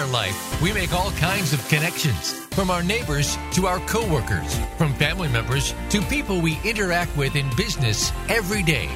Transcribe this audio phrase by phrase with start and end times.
[0.00, 4.94] our life, we make all kinds of connections, from our neighbors to our coworkers, from
[4.94, 8.86] family members to people we interact with in business every day.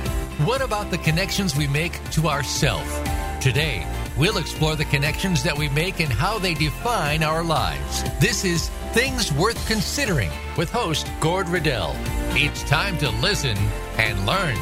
[0.46, 2.90] What about the connections we make to ourselves?
[3.38, 3.87] Today,
[4.17, 8.02] we'll explore the connections that we make and how they define our lives.
[8.19, 11.94] This is Things Worth Considering with host Gord Riddell.
[12.30, 13.58] It's time to listen
[13.98, 14.57] and learn.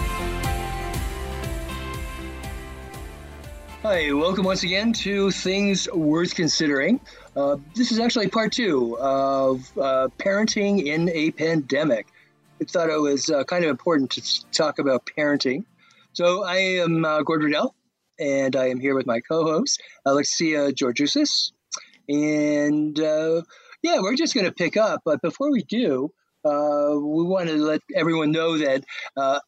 [3.83, 7.01] Hi, welcome once again to Things Worth Considering.
[7.35, 12.07] Uh, this is actually part two of uh, parenting in a pandemic.
[12.61, 15.65] I thought it was uh, kind of important to talk about parenting.
[16.13, 17.75] So I am uh, Gord Riddell,
[18.21, 21.51] and I am here with my co-host Alexia Georgiousis.
[22.09, 23.43] And uh,
[23.83, 25.01] yeah, we're just going to pick up.
[25.05, 26.13] But before we do,
[26.45, 28.85] uh, we want to let everyone know that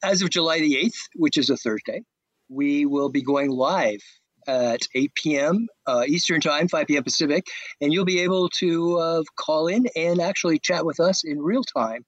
[0.02, 2.02] as of July the 8th, which is a Thursday,
[2.48, 4.02] we will be going live
[4.46, 5.68] at 8 p.m.
[5.86, 7.02] Uh, Eastern Time, 5 p.m.
[7.02, 7.46] Pacific,
[7.80, 11.64] and you'll be able to uh, call in and actually chat with us in real
[11.64, 12.04] time.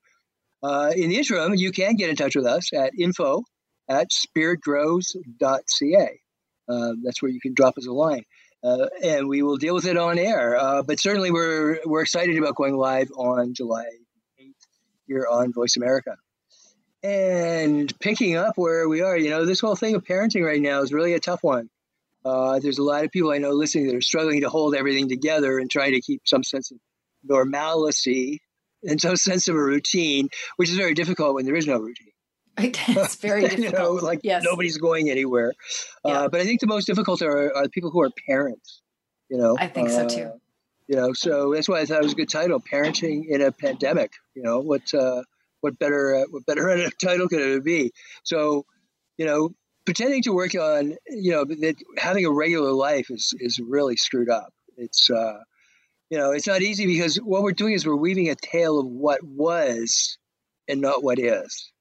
[0.63, 3.43] Uh, in the interim, you can get in touch with us at info
[3.89, 6.21] at spiritgrows.ca.
[6.69, 8.25] Uh, that's where you can drop us a line.
[8.65, 10.57] Uh, and we will deal with it on air.
[10.57, 13.85] Uh, but certainly, we're we're excited about going live on July
[14.41, 14.53] 8th
[15.07, 16.17] here on Voice America.
[17.03, 20.83] And picking up where we are, you know, this whole thing of parenting right now
[20.83, 21.69] is really a tough one.
[22.27, 25.09] Uh, there's a lot of people I know listening that are struggling to hold everything
[25.09, 26.79] together and try to keep some sense of
[27.23, 28.43] normalcy
[28.83, 32.13] and some sense of a routine, which is very difficult when there is no routine.
[32.59, 33.65] It's very difficult.
[33.73, 34.43] you know, like yes.
[34.43, 35.53] nobody's going anywhere.
[36.05, 36.21] Uh, yeah.
[36.21, 38.83] Uh, but I think the most difficult are, are the people who are parents.
[39.29, 40.33] You know, I think uh, so too.
[40.89, 43.53] You know, so that's why I thought it was a good title, "Parenting in a
[43.53, 45.23] Pandemic." You know, what uh,
[45.61, 47.93] what better what better title could it be?
[48.25, 48.65] So,
[49.19, 49.51] you know,
[49.87, 54.29] pretending to work on you know that having a regular life is is really screwed
[54.29, 54.53] up.
[54.77, 55.39] It's uh
[56.11, 58.87] you know it's not easy because what we're doing is we're weaving a tale of
[58.87, 60.19] what was
[60.69, 61.73] and not what is.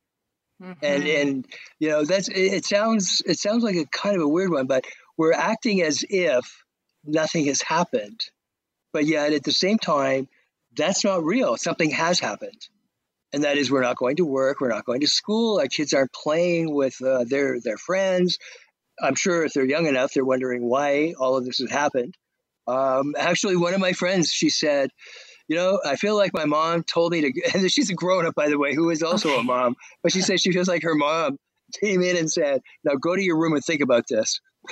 [0.61, 0.85] Mm-hmm.
[0.85, 1.47] and and
[1.79, 4.67] you know that's it, it sounds it sounds like a kind of a weird one
[4.67, 4.85] but
[5.17, 6.45] we're acting as if
[7.03, 8.21] nothing has happened.
[8.93, 10.29] But yet at the same time
[10.77, 11.57] that's not real.
[11.57, 12.67] Something has happened
[13.35, 15.93] and that is we're not going to work, we're not going to school, our kids
[15.93, 18.39] aren't playing with uh, their their friends.
[19.01, 22.15] I'm sure if they're young enough, they're wondering why all of this has happened.
[22.65, 24.89] Um, actually, one of my friends, she said,
[25.49, 28.35] you know, I feel like my mom told me to, and she's a grown up,
[28.35, 29.41] by the way, who is also okay.
[29.41, 31.37] a mom, but she said she feels like her mom
[31.83, 34.39] came in and said, now go to your room and think about this.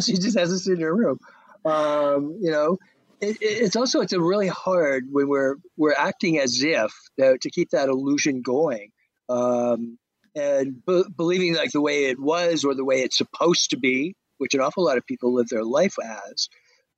[0.00, 1.18] she just has to sit in her room.
[1.64, 2.78] Um, you know,
[3.20, 7.50] it, it's also it's a really hard when we're we're acting as if to, to
[7.50, 8.90] keep that illusion going
[9.28, 9.98] um,
[10.34, 14.14] and b- believing like the way it was or the way it's supposed to be
[14.38, 16.48] which an awful lot of people live their life as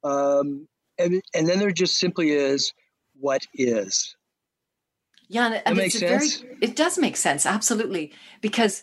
[0.05, 0.67] um,
[0.99, 2.73] and, and then there just simply is
[3.19, 4.17] what is
[5.29, 6.29] yeah and, and it's very
[6.61, 8.83] it does make sense absolutely because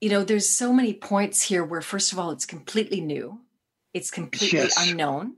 [0.00, 3.40] you know there's so many points here where first of all it's completely new
[3.92, 4.88] it's completely yes.
[4.88, 5.34] unknown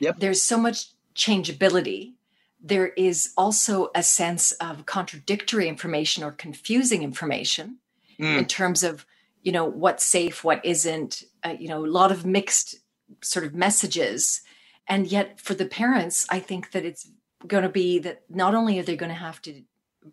[0.00, 0.18] Yep.
[0.18, 2.14] There's so much changeability,
[2.62, 7.78] there is also a sense of contradictory information or confusing information
[8.18, 8.38] mm.
[8.38, 9.06] in terms of
[9.42, 12.76] you know what's safe what isn't uh, you know a lot of mixed
[13.22, 14.42] sort of messages
[14.88, 17.08] and yet for the parents i think that it's
[17.46, 19.62] going to be that not only are they going to have to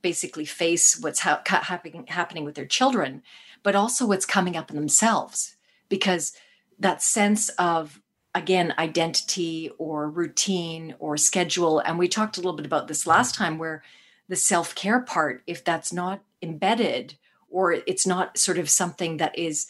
[0.01, 3.23] basically face what's ha- happening happening with their children
[3.63, 5.55] but also what's coming up in themselves
[5.89, 6.33] because
[6.77, 8.02] that sense of
[8.35, 13.35] again identity or routine or schedule and we talked a little bit about this last
[13.35, 13.83] time where
[14.27, 17.15] the self-care part if that's not embedded
[17.49, 19.67] or it's not sort of something that is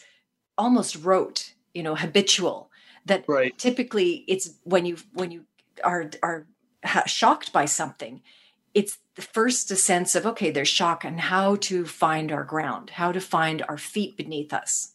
[0.56, 2.70] almost rote you know habitual
[3.04, 3.56] that right.
[3.58, 5.44] typically it's when you when you
[5.82, 6.46] are are
[7.06, 8.22] shocked by something
[8.72, 12.90] it's the first a sense of okay there's shock and how to find our ground
[12.90, 14.93] how to find our feet beneath us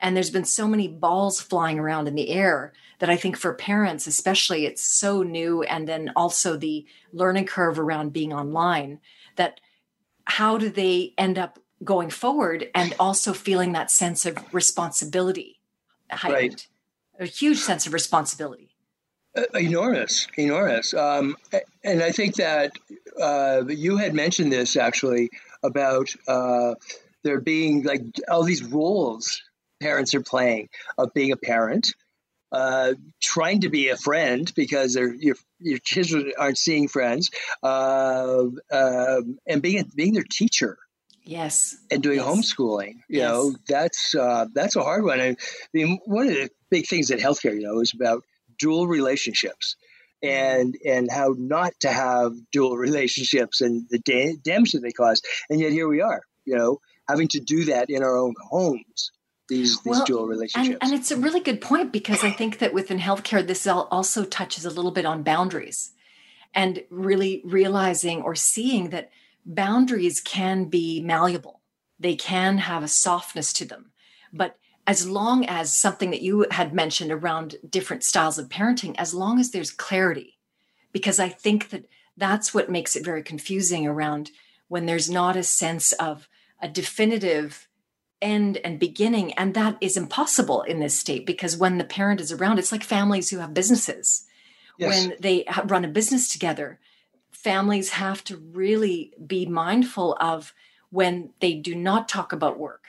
[0.00, 3.54] and there's been so many balls flying around in the air that I think for
[3.54, 5.62] parents, especially, it's so new.
[5.62, 9.00] And then also the learning curve around being online
[9.36, 9.60] that
[10.26, 15.60] how do they end up going forward and also feeling that sense of responsibility
[16.10, 16.66] heightened,
[17.18, 17.28] right.
[17.28, 18.70] a huge sense of responsibility.
[19.36, 20.94] Uh, enormous, enormous.
[20.94, 21.36] Um,
[21.82, 22.72] and I think that
[23.20, 25.30] uh, you had mentioned this actually
[25.62, 26.74] about uh,
[27.22, 29.42] there being like all these roles
[29.84, 31.94] parents are playing of being a parent,
[32.50, 37.30] uh, trying to be a friend because your your kids aren't seeing friends,
[37.62, 40.78] uh, um, and being being their teacher.
[41.26, 42.26] Yes, and doing yes.
[42.26, 42.96] homeschooling.
[43.08, 43.30] You yes.
[43.30, 45.20] know, that's uh, that's a hard one.
[45.20, 45.36] I
[45.72, 48.24] mean, one of the big things in healthcare, you know, is about
[48.58, 49.76] dual relationships
[50.22, 55.22] and and how not to have dual relationships and the da- damage that they cause.
[55.50, 56.78] And yet here we are, you know,
[57.08, 59.10] having to do that in our own homes.
[59.48, 60.78] These, these well, dual relationships.
[60.80, 64.24] And, and it's a really good point because I think that within healthcare, this also
[64.24, 65.92] touches a little bit on boundaries
[66.54, 69.10] and really realizing or seeing that
[69.44, 71.60] boundaries can be malleable.
[71.98, 73.90] They can have a softness to them.
[74.32, 74.56] But
[74.86, 79.38] as long as something that you had mentioned around different styles of parenting, as long
[79.38, 80.38] as there's clarity,
[80.92, 81.86] because I think that
[82.16, 84.30] that's what makes it very confusing around
[84.68, 86.28] when there's not a sense of
[86.60, 87.68] a definitive
[88.24, 89.34] end and beginning.
[89.34, 92.82] And that is impossible in this state because when the parent is around, it's like
[92.82, 94.26] families who have businesses.
[94.78, 95.06] Yes.
[95.06, 96.80] When they run a business together,
[97.30, 100.54] families have to really be mindful of
[100.90, 102.84] when they do not talk about work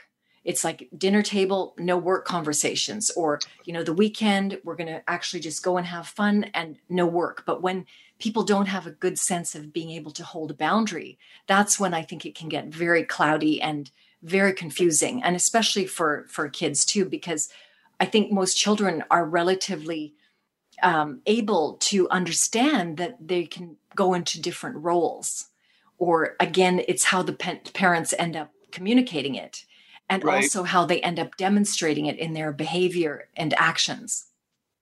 [0.45, 5.09] it's like dinner table no work conversations or you know the weekend we're going to
[5.09, 7.85] actually just go and have fun and no work but when
[8.19, 11.17] people don't have a good sense of being able to hold a boundary
[11.47, 13.91] that's when i think it can get very cloudy and
[14.25, 17.49] very confusing and especially for for kids too because
[17.99, 20.13] i think most children are relatively
[20.83, 25.45] um, able to understand that they can go into different roles
[25.97, 27.33] or again it's how the
[27.73, 29.65] parents end up communicating it
[30.09, 30.35] and right.
[30.35, 34.25] also how they end up demonstrating it in their behavior and actions.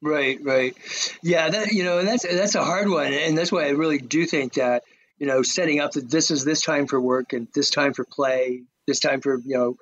[0.02, 0.76] Right, right.
[1.22, 4.00] Yeah, that you know, and that's that's a hard one and that's why I really
[4.00, 4.84] do think that,
[5.18, 8.04] you know, setting up that this is this time for work and this time for
[8.04, 9.76] play, this time for, you know,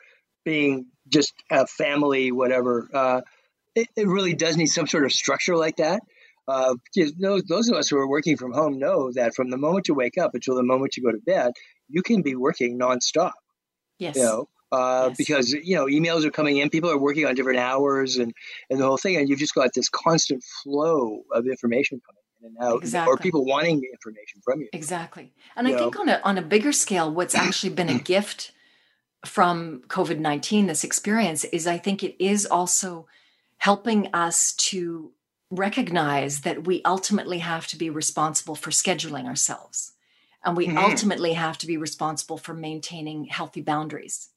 [0.43, 2.87] being just a family whatever.
[2.93, 3.21] Uh,
[3.75, 6.01] it, it really does need some sort of structure like that.
[6.47, 6.75] Uh,
[7.19, 9.93] those, those of us who are working from home know that from the moment you
[9.93, 11.53] wake up until the moment you go to bed,
[11.87, 13.31] you can be working nonstop.
[13.99, 14.15] Yes.
[14.15, 15.17] You know, uh, yes.
[15.17, 18.33] because you know emails are coming in, people are working on different hours, and
[18.69, 22.47] and the whole thing, and you've just got this constant flow of information coming in
[22.47, 23.11] and out, exactly.
[23.13, 24.69] or people wanting information from you.
[24.73, 25.83] Exactly, and you I know?
[25.83, 28.53] think on a on a bigger scale, what's actually been a gift
[29.25, 33.07] from COVID nineteen, this experience, is I think it is also
[33.57, 35.11] helping us to
[35.49, 39.91] recognize that we ultimately have to be responsible for scheduling ourselves.
[40.43, 40.77] And we mm-hmm.
[40.77, 44.29] ultimately have to be responsible for maintaining healthy boundaries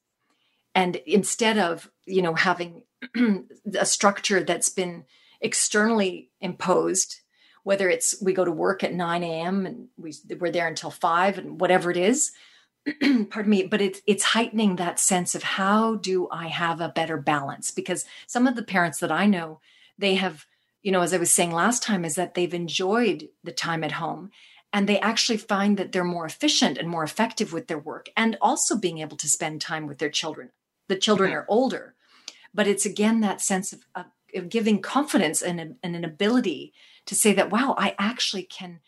[0.75, 2.82] and instead of you know having
[3.78, 5.04] a structure that's been
[5.40, 7.20] externally imposed
[7.62, 11.38] whether it's we go to work at 9 a.m and we, we're there until 5
[11.38, 12.32] and whatever it is
[13.31, 17.16] pardon me but it's it's heightening that sense of how do i have a better
[17.16, 17.70] balance?
[17.70, 19.60] Because some of the parents that i know
[19.98, 20.46] they have
[20.82, 23.92] you know as i was saying last time is that they've enjoyed the time at
[23.92, 24.31] home
[24.72, 28.36] and they actually find that they're more efficient and more effective with their work and
[28.42, 30.50] also being able to spend time with their children.
[30.88, 31.94] The children are older
[32.54, 36.72] but it's again that sense of, of, of giving confidence and, and, an ability
[37.06, 38.81] to say that wow i actually can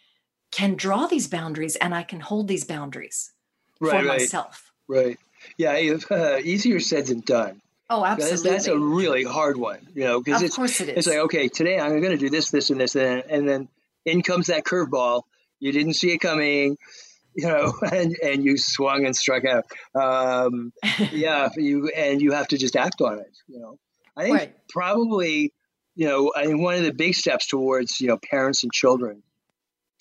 [0.52, 3.32] can draw these boundaries and i can hold these boundaries
[3.80, 5.18] right, for right, myself right
[5.56, 8.50] yeah uh, easier said than done Oh, absolutely.
[8.50, 10.96] That's, that's, a really hard one, you know, because it's, course it is.
[10.96, 13.68] it's like, okay, today I'm going to do this, this, and this, and, and then
[14.04, 15.22] in comes that curveball.
[15.60, 16.78] You didn't see it coming
[17.36, 19.66] you know, and, and you swung and struck out.
[19.94, 20.72] Um,
[21.12, 23.36] yeah, you and you have to just act on it.
[23.46, 23.78] You know,
[24.16, 24.68] I think right.
[24.68, 25.52] probably,
[25.94, 29.22] you know, I think one of the big steps towards you know parents and children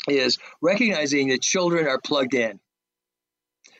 [0.07, 2.59] is recognizing that children are plugged in.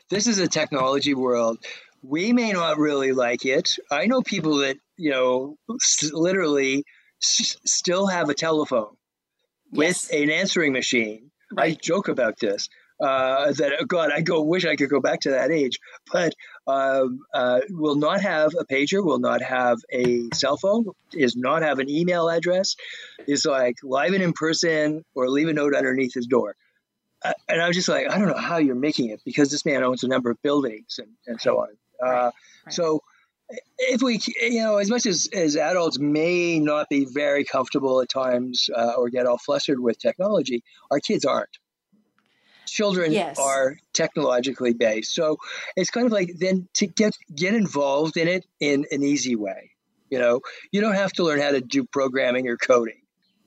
[0.08, 1.58] This is a technology world.
[2.02, 3.76] We may not really like it.
[3.90, 5.56] I know people that you know
[6.12, 6.84] literally
[7.22, 8.96] s- still have a telephone
[9.72, 10.08] yes.
[10.10, 11.30] with an answering machine.
[11.52, 11.72] Right.
[11.72, 12.68] I joke about this
[13.00, 15.78] uh, that oh God, I go wish I could go back to that age,
[16.12, 16.34] but
[16.66, 21.62] um, uh, will not have a pager, will not have a cell phone, is not
[21.62, 22.76] have an email address,
[23.26, 26.56] is like live and in person or leave a note underneath his door.
[27.48, 29.82] And I was just like, I don't know how you're making it because this man
[29.82, 31.68] owns a number of buildings and, and so on.
[32.02, 32.06] Uh.
[32.08, 32.32] Right.
[32.70, 33.00] So
[33.78, 38.08] if we, you know, as much as, as adults may not be very comfortable at
[38.08, 41.58] times uh, or get all flustered with technology, our kids aren't
[42.66, 43.38] children yes.
[43.38, 45.14] are technologically based.
[45.14, 45.38] So
[45.76, 49.70] it's kind of like then to get get involved in it in an easy way.
[50.10, 50.40] You know,
[50.70, 53.00] you don't have to learn how to do programming or coding.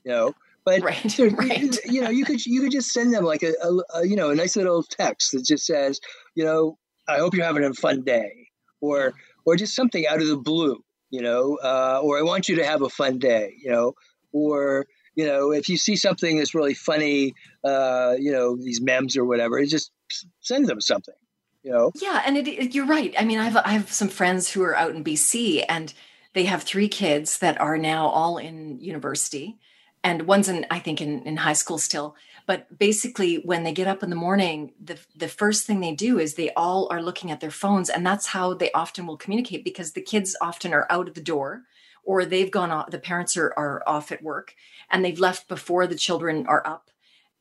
[0.04, 0.34] You know,
[0.70, 1.78] but right, right.
[1.86, 4.30] you know, you could you could just send them like a, a, a, you know
[4.30, 6.00] a nice little text that just says,
[6.36, 8.48] you know, I hope you're having a fun day,
[8.82, 9.14] or
[9.46, 10.84] or just something out of the blue.
[11.10, 13.56] You know, uh, or I want you to have a fun day.
[13.64, 13.94] You know,
[14.32, 14.86] or
[15.16, 17.34] you know, if you see something that's really funny,
[17.64, 19.92] uh, you know, these memes or whatever, just
[20.40, 21.16] send them something.
[21.64, 21.92] You know.
[21.96, 23.14] Yeah, and it, it, you're right.
[23.18, 25.94] I mean, I have I have some friends who are out in BC, and
[26.34, 29.58] they have three kids that are now all in university,
[30.04, 32.16] and one's in i think in, in high school still.
[32.46, 36.18] But basically when they get up in the morning the the first thing they do
[36.18, 39.64] is they all are looking at their phones and that's how they often will communicate
[39.64, 41.64] because the kids often are out of the door
[42.04, 44.56] or they've gone off the parents are, are off at work
[44.90, 46.90] and they've left before the children are up.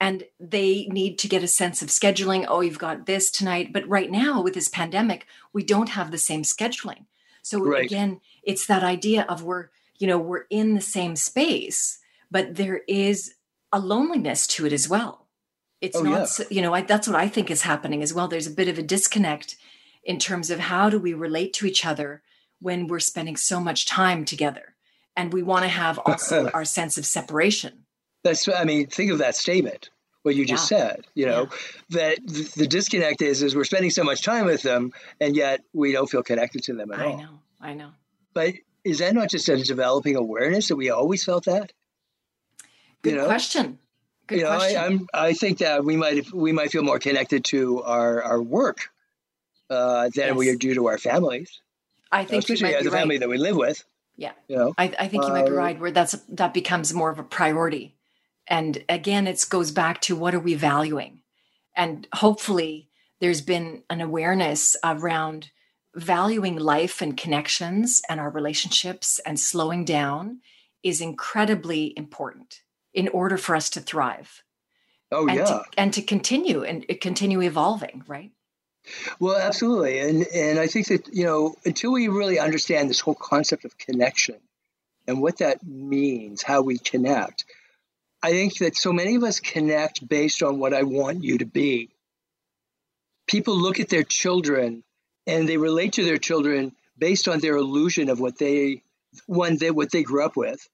[0.01, 2.45] And they need to get a sense of scheduling.
[2.47, 3.73] Oh you've got this tonight.
[3.73, 7.07] But right now with this pandemic we don't have the same scheduling.
[7.41, 7.85] So right.
[7.85, 12.83] again it's that idea of we're you know we're in the same space but there
[12.89, 13.35] is
[13.73, 15.29] a loneliness to it as well
[15.81, 16.47] it's oh, not yeah.
[16.51, 18.79] you know I, that's what i think is happening as well there's a bit of
[18.79, 19.57] a disconnect
[20.05, 22.23] in terms of how do we relate to each other
[22.61, 24.75] when we're spending so much time together
[25.17, 27.85] and we want to have also our sense of separation
[28.25, 29.91] that's i mean think of that statement
[30.23, 30.79] what you just yeah.
[30.79, 31.49] said you know
[31.91, 32.15] yeah.
[32.19, 35.93] that the disconnect is is we're spending so much time with them and yet we
[35.93, 37.91] don't feel connected to them at I all i know i know
[38.35, 38.55] but
[38.85, 41.73] is that not just a developing awareness that we always felt that
[43.09, 43.27] good you know?
[43.27, 43.79] question
[44.27, 44.77] good you know question.
[44.77, 48.43] I, I'm, I think that we might we might feel more connected to our our
[48.43, 48.91] work
[49.71, 50.37] uh, than yes.
[50.37, 51.61] we are due to our families
[52.11, 53.85] I think especially as a family that we live with.
[54.17, 55.79] Yeah, you know, I, I think you might be uh, right.
[55.79, 57.95] Where that's that becomes more of a priority,
[58.47, 61.21] and again, it goes back to what are we valuing,
[61.77, 62.89] and hopefully,
[63.21, 65.51] there's been an awareness around
[65.95, 70.41] valuing life and connections and our relationships and slowing down
[70.83, 72.61] is incredibly important
[72.95, 74.43] in order for us to thrive.
[75.11, 78.31] Oh and yeah, to, and to continue and continue evolving, right?
[79.19, 83.15] Well, absolutely, and and I think that you know until we really understand this whole
[83.15, 84.37] concept of connection
[85.07, 87.45] and what that means, how we connect,
[88.23, 91.47] I think that so many of us connect based on what I want you to
[91.47, 91.91] be.
[93.27, 94.83] People look at their children
[95.27, 98.83] and they relate to their children based on their illusion of what they
[99.27, 100.69] one they what they grew up with,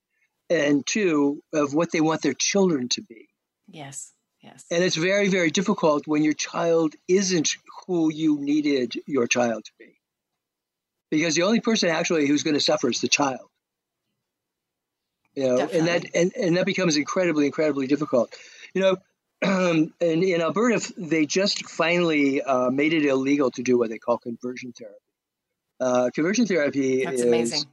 [0.51, 3.29] and two of what they want their children to be.
[3.69, 4.13] Yes.
[4.43, 4.65] Yes.
[4.71, 9.73] And it's very, very difficult when your child isn't who you needed your child to
[9.79, 9.99] be.
[11.11, 13.49] Because the only person actually who's going to suffer is the child.
[15.35, 15.79] You know, Definitely.
[15.79, 18.35] and that and, and that becomes incredibly, incredibly difficult.
[18.75, 18.97] You know,
[19.43, 23.99] um, and in Alberta, they just finally uh, made it illegal to do what they
[23.99, 24.99] call conversion therapy.
[25.81, 27.65] Uh, conversion therapy That's is amazing.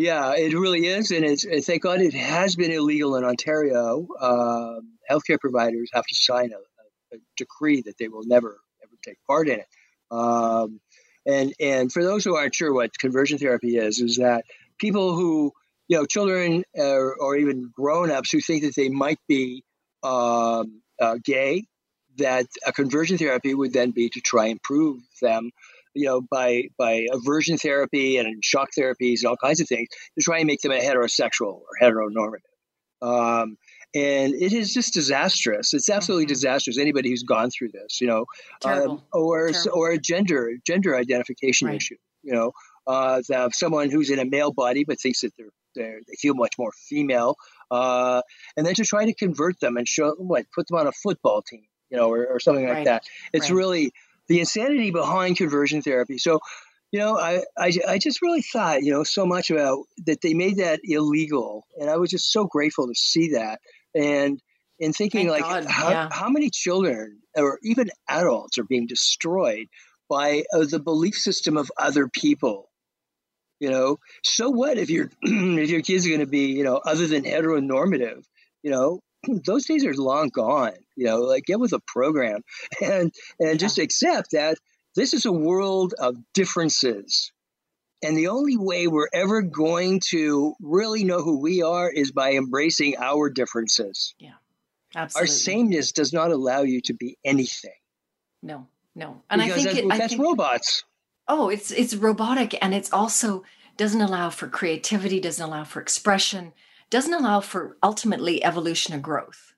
[0.00, 4.08] Yeah, it really is, and it's thank God it has been illegal in Ontario.
[4.18, 4.80] Uh,
[5.10, 9.46] healthcare providers have to sign a, a, decree that they will never ever take part
[9.50, 9.66] in it.
[10.10, 10.80] Um,
[11.26, 14.46] and and for those who aren't sure what conversion therapy is, is that
[14.78, 15.52] people who
[15.86, 19.62] you know children or, or even grown-ups who think that they might be
[20.02, 21.66] um, uh, gay,
[22.16, 25.50] that a conversion therapy would then be to try and prove them
[25.94, 30.24] you know, by by aversion therapy and shock therapies and all kinds of things to
[30.24, 32.38] try and make them a heterosexual or heteronormative.
[33.02, 33.56] Um,
[33.94, 35.74] and it is just disastrous.
[35.74, 36.34] It's absolutely mm-hmm.
[36.34, 36.78] disastrous.
[36.78, 38.26] Anybody who's gone through this, you know,
[38.64, 39.72] um, or Terrible.
[39.72, 41.76] or a gender gender identification right.
[41.76, 42.52] issue, you know,
[42.86, 43.20] uh,
[43.52, 46.72] someone who's in a male body but thinks that they're, they're they feel much more
[46.88, 47.34] female,
[47.70, 48.22] uh,
[48.56, 51.42] and then to try to convert them and show what put them on a football
[51.42, 52.84] team, you know, or, or something like right.
[52.84, 53.04] that.
[53.32, 53.56] It's right.
[53.56, 53.92] really
[54.30, 56.16] the insanity behind conversion therapy.
[56.16, 56.38] So,
[56.92, 60.34] you know, I, I, I just really thought, you know, so much about that they
[60.34, 61.66] made that illegal.
[61.76, 63.60] And I was just so grateful to see that.
[63.92, 64.40] And,
[64.80, 65.70] and thinking Thank like, God.
[65.70, 66.08] how, yeah.
[66.12, 69.66] how many children or even adults are being destroyed
[70.08, 72.70] by uh, the belief system of other people?
[73.58, 76.76] You know, so what if your if your kids are going to be, you know,
[76.76, 78.22] other than heteronormative?
[78.62, 79.00] You know,
[79.44, 80.74] those days are long gone.
[80.96, 82.42] You know, like get with a program
[82.82, 83.54] and and yeah.
[83.54, 84.58] just accept that
[84.94, 87.32] this is a world of differences.
[88.02, 92.32] And the only way we're ever going to really know who we are is by
[92.32, 94.14] embracing our differences.
[94.18, 94.32] Yeah.
[94.94, 95.22] Absolutely.
[95.22, 97.74] Our sameness does not allow you to be anything.
[98.42, 99.22] No, no.
[99.30, 100.84] And because I think that's, it, that's I think, robots.
[101.28, 103.44] Oh, it's it's robotic and it's also
[103.76, 106.52] doesn't allow for creativity, doesn't allow for expression,
[106.90, 109.54] doesn't allow for ultimately evolution and growth.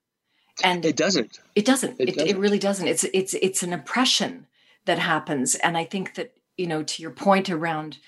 [0.63, 1.41] And it doesn't.
[1.55, 1.99] It doesn't.
[1.99, 2.29] It, it, doesn't.
[2.29, 2.87] it really doesn't.
[2.87, 4.47] It's it's it's an oppression
[4.85, 5.55] that happens.
[5.57, 7.99] And I think that, you know, to your point around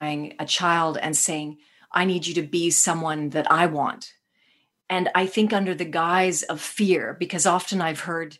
[0.00, 1.58] a child and saying,
[1.90, 4.12] I need you to be someone that I want.
[4.88, 8.38] And I think under the guise of fear, because often I've heard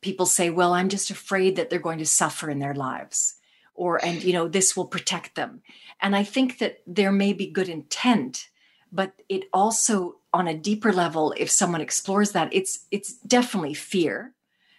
[0.00, 3.36] people say, well, I'm just afraid that they're going to suffer in their lives
[3.76, 5.62] or and you know this will protect them
[6.00, 8.48] and i think that there may be good intent
[8.92, 14.32] but it also on a deeper level if someone explores that it's it's definitely fear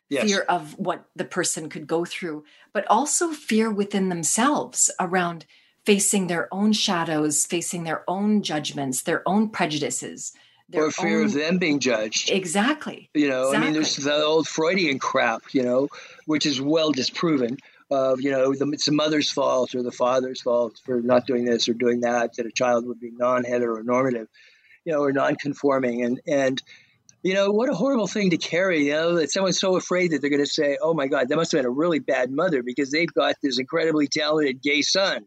[0.10, 0.24] yes.
[0.26, 5.46] fear of what the person could go through but also fear within themselves around
[5.88, 10.34] facing their own shadows, facing their own judgments, their own prejudices.
[10.68, 11.28] Their or fear own...
[11.28, 12.30] of them being judged.
[12.30, 13.10] Exactly.
[13.14, 13.58] You know, exactly.
[13.58, 15.88] I mean, there's the old Freudian crap, you know,
[16.26, 17.58] which is well disproven
[17.90, 21.46] of, you know, the, it's the mother's fault or the father's fault for not doing
[21.46, 24.28] this or doing that, that a child would be non heteronormative,
[24.86, 26.04] you know, or non conforming.
[26.04, 26.62] And, and,
[27.24, 30.22] you know, what a horrible thing to carry, you know, that someone's so afraid that
[30.22, 32.64] they're going to say, oh my God, that must have been a really bad mother
[32.64, 35.26] because they've got this incredibly talented gay son.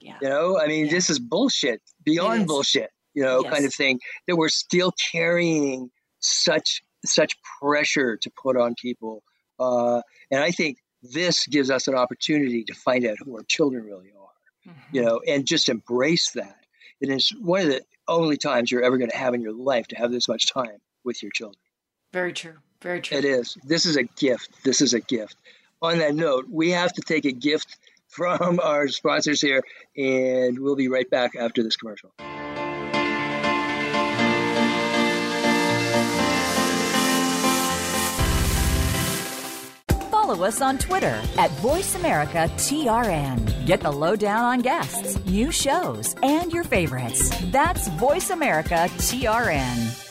[0.00, 0.16] Yeah.
[0.22, 0.92] You know, I mean, yeah.
[0.92, 3.52] this is bullshit, beyond bullshit, you know, yes.
[3.52, 5.90] kind of thing that we're still carrying
[6.20, 9.22] such such pressure to put on people.
[9.58, 13.84] Uh, and I think this gives us an opportunity to find out who our children
[13.84, 14.96] really are, mm-hmm.
[14.96, 16.56] you know, and just embrace that.
[17.00, 19.86] It is one of the only times you're ever going to have in your life
[19.88, 21.60] to have this much time with your children.
[22.12, 22.56] Very true.
[22.82, 23.18] Very true.
[23.18, 23.56] It is.
[23.64, 24.64] This is a gift.
[24.64, 25.36] This is a gift.
[25.82, 27.76] On that note, we have to take a gift
[28.08, 29.62] from our sponsors here,
[29.96, 32.12] and we'll be right back after this commercial.
[40.28, 43.64] Follow us on Twitter at VoiceAmericaTRN.
[43.64, 47.30] Get the lowdown on guests, new shows, and your favorites.
[47.46, 50.04] That's VoiceAmericaTRN.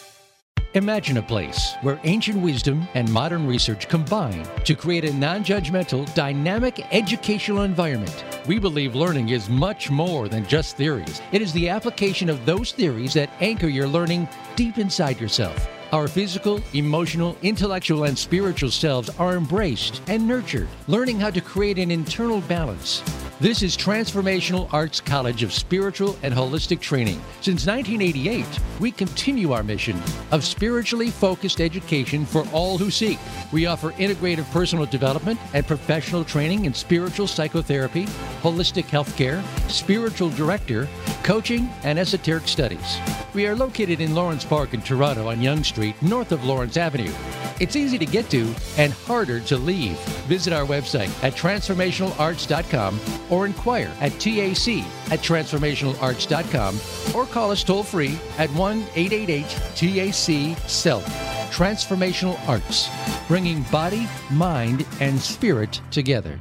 [0.74, 6.12] Imagine a place where ancient wisdom and modern research combine to create a non judgmental,
[6.16, 8.26] dynamic educational environment.
[8.48, 12.72] We believe learning is much more than just theories, it is the application of those
[12.72, 15.77] theories that anchor your learning deep inside yourself.
[15.94, 21.80] Our physical, emotional, intellectual, and spiritual selves are embraced and nurtured, learning how to create
[21.80, 23.02] an internal balance.
[23.40, 27.22] This is Transformational Arts College of Spiritual and Holistic Training.
[27.42, 28.44] Since 1988,
[28.80, 30.02] we continue our mission
[30.32, 33.20] of spiritually focused education for all who seek.
[33.54, 38.06] We offer integrative personal development and professional training in spiritual psychotherapy,
[38.42, 40.88] holistic healthcare, spiritual director,
[41.22, 42.98] coaching, and esoteric studies.
[43.36, 47.14] We are located in Lawrence Park in Toronto on Yonge Street, north of Lawrence Avenue.
[47.60, 50.00] It's easy to get to and harder to leave.
[50.28, 56.80] Visit our website at transformationalarts.com or inquire at TAC at transformationalarts.com
[57.16, 61.06] or call us toll free at 1 888 TAC SELF.
[61.52, 62.90] Transformational Arts,
[63.28, 66.40] bringing body, mind, and spirit together.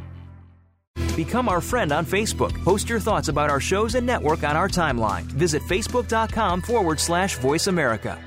[1.17, 2.53] Become our friend on Facebook.
[2.63, 5.23] Post your thoughts about our shows and network on our timeline.
[5.23, 8.23] Visit facebook.com forward slash voice America.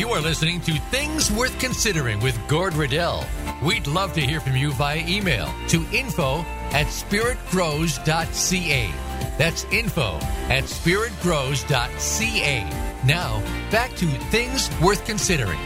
[0.00, 3.22] You are listening to Things Worth Considering with Gord Riddell.
[3.62, 6.38] We'd love to hear from you via email to info
[6.72, 8.90] at spiritgrows.ca.
[9.36, 10.16] That's info
[10.48, 12.62] at spiritgrows.ca.
[13.04, 15.58] Now, back to Things Worth Considering.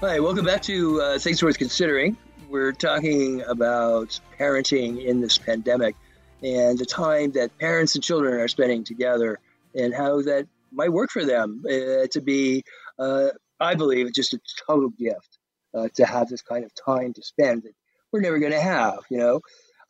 [0.00, 2.16] Hi, welcome back to uh, Things Worth Considering.
[2.50, 5.94] We're talking about parenting in this pandemic
[6.42, 9.38] and the time that parents and children are spending together
[9.74, 12.62] and how that might work for them uh, to be,
[12.98, 13.28] uh,
[13.60, 15.38] I believe, just a total gift
[15.74, 17.72] uh, to have this kind of time to spend that
[18.12, 19.00] we're never going to have.
[19.10, 19.40] You know,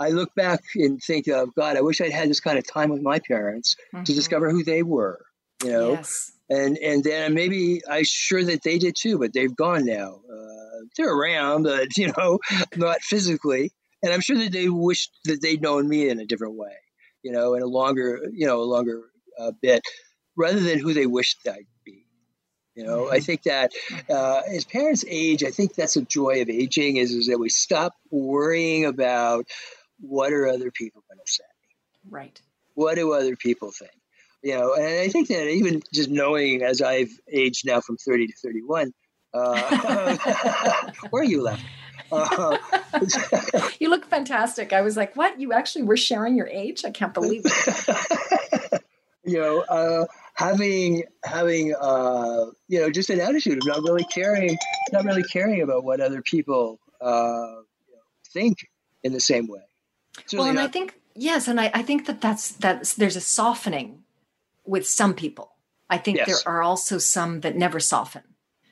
[0.01, 1.77] I look back and think of God.
[1.77, 4.05] I wish I'd had this kind of time with my parents mm-hmm.
[4.05, 5.19] to discover who they were.
[5.65, 6.31] You know, yes.
[6.49, 10.21] and and then maybe I'm sure that they did too, but they've gone now.
[10.33, 12.39] Uh, they're around, but you know,
[12.77, 13.73] not physically.
[14.03, 16.77] And I'm sure that they wished that they'd known me in a different way.
[17.25, 19.08] You know, in a longer, you know, a longer
[19.39, 19.83] a bit
[20.37, 22.05] rather than who they wish I'd be.
[22.75, 23.15] You know, mm-hmm.
[23.15, 23.73] I think that
[24.09, 27.49] uh, as parents age, I think that's a joy of aging is, is that we
[27.49, 29.47] stop worrying about
[30.01, 31.45] what are other people going to say.
[32.09, 32.41] Right.
[32.75, 33.91] What do other people think?
[34.43, 38.29] You know, and I think that even just knowing as I've aged now from 30
[38.29, 38.93] to 31,
[39.35, 40.17] uh,
[41.11, 41.65] where are you left?
[42.13, 42.57] Uh,
[43.81, 44.73] you look fantastic.
[44.73, 45.41] I was like, what?
[45.41, 46.85] You actually were sharing your age?
[46.85, 48.83] I can't believe it.
[49.29, 54.57] you know, uh, having having uh, you know just an attitude of not really caring,
[54.93, 57.57] not really caring about what other people uh,
[58.33, 58.69] think
[59.03, 59.61] in the same way.
[60.33, 63.21] well, and not- I think yes, and I, I think that that's that's there's a
[63.21, 64.05] softening
[64.65, 65.53] with some people.
[65.91, 66.27] I think yes.
[66.27, 68.23] there are also some that never soften.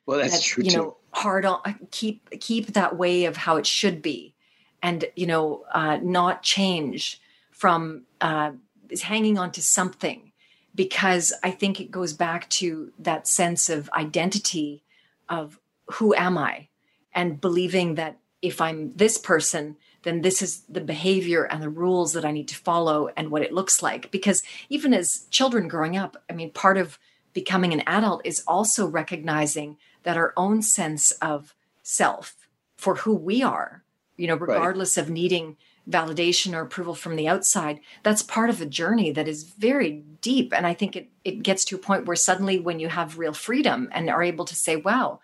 [0.05, 0.77] Well, that's that, true you too.
[0.77, 4.35] know, hard on keep keep that way of how it should be,
[4.83, 8.53] and you know, uh, not change from uh,
[8.89, 10.33] is hanging on to something
[10.77, 14.85] because I think it goes back to that sense of identity
[15.29, 15.59] of
[15.95, 16.69] who am I
[17.15, 22.13] and believing that if I'm this person, then this is the behavior and the rules
[22.13, 24.11] that I need to follow and what it looks like.
[24.11, 26.99] Because even as children growing up, I mean, part of
[27.33, 33.43] becoming an adult is also recognizing that our own sense of self for who we
[33.43, 33.83] are,
[34.17, 35.05] you know, regardless right.
[35.05, 35.57] of needing
[35.89, 40.53] validation or approval from the outside, that's part of a journey that is very deep.
[40.53, 43.33] And I think it, it gets to a point where suddenly when you have real
[43.33, 45.21] freedom and are able to say, wow,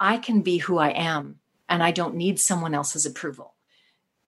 [0.00, 3.54] I can be who I am and I don't need someone else's approval.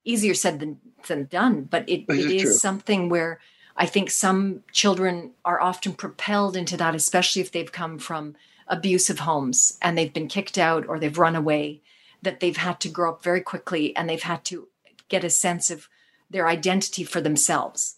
[0.04, 3.40] Easier said than, than done, but it, it is, is something where
[3.76, 8.36] I think some children are often propelled into that, especially if they've come from
[8.68, 11.80] abusive homes and they've been kicked out or they've run away,
[12.22, 14.68] that they've had to grow up very quickly and they've had to
[15.08, 15.88] get a sense of
[16.30, 17.96] their identity for themselves.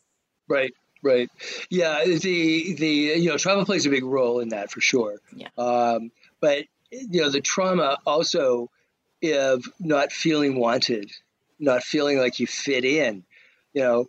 [0.49, 1.31] Right, right.
[1.71, 5.21] Yeah, the the you know trauma plays a big role in that for sure.
[5.35, 5.49] Yeah.
[5.59, 8.71] Um, but you know the trauma also
[9.25, 11.11] of not feeling wanted,
[11.59, 13.25] not feeling like you fit in.
[13.73, 14.07] You know,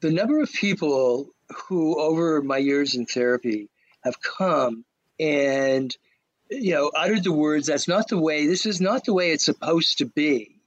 [0.00, 1.30] the number of people
[1.66, 3.68] who over my years in therapy
[4.02, 4.84] have come
[5.18, 5.96] and
[6.50, 9.44] you know uttered the words that's not the way this is not the way it's
[9.44, 10.57] supposed to be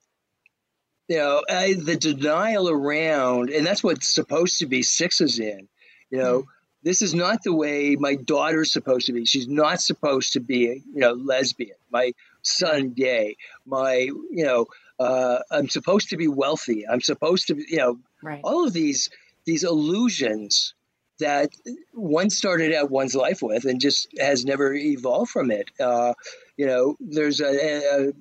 [1.12, 5.68] you know, I, the denial around, and that's what's supposed to be sixes in.
[6.10, 6.46] You know, mm.
[6.84, 9.26] this is not the way my daughter's supposed to be.
[9.26, 11.76] She's not supposed to be, you know, lesbian.
[11.92, 13.36] My son gay.
[13.66, 14.68] My, you know,
[15.02, 16.88] uh, I'm supposed to be wealthy.
[16.88, 18.40] I'm supposed to, be, you know, right.
[18.46, 19.10] all of these
[19.44, 20.76] these illusions
[21.20, 21.50] that
[21.92, 25.70] one started out one's life with and just has never evolved from it.
[25.78, 26.14] Uh,
[26.56, 28.14] you know, there's a, a,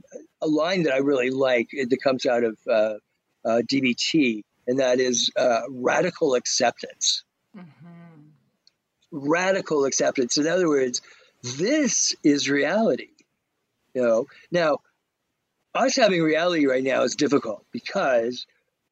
[0.43, 2.95] a line that I really like that comes out of uh,
[3.45, 7.25] uh, DBT, and that is uh, radical acceptance.
[7.57, 7.67] Mm-hmm.
[9.13, 10.39] Radical acceptance.
[10.39, 11.03] In other words,
[11.59, 13.09] this is reality.
[13.95, 14.79] You know, now
[15.75, 18.47] us having reality right now is difficult because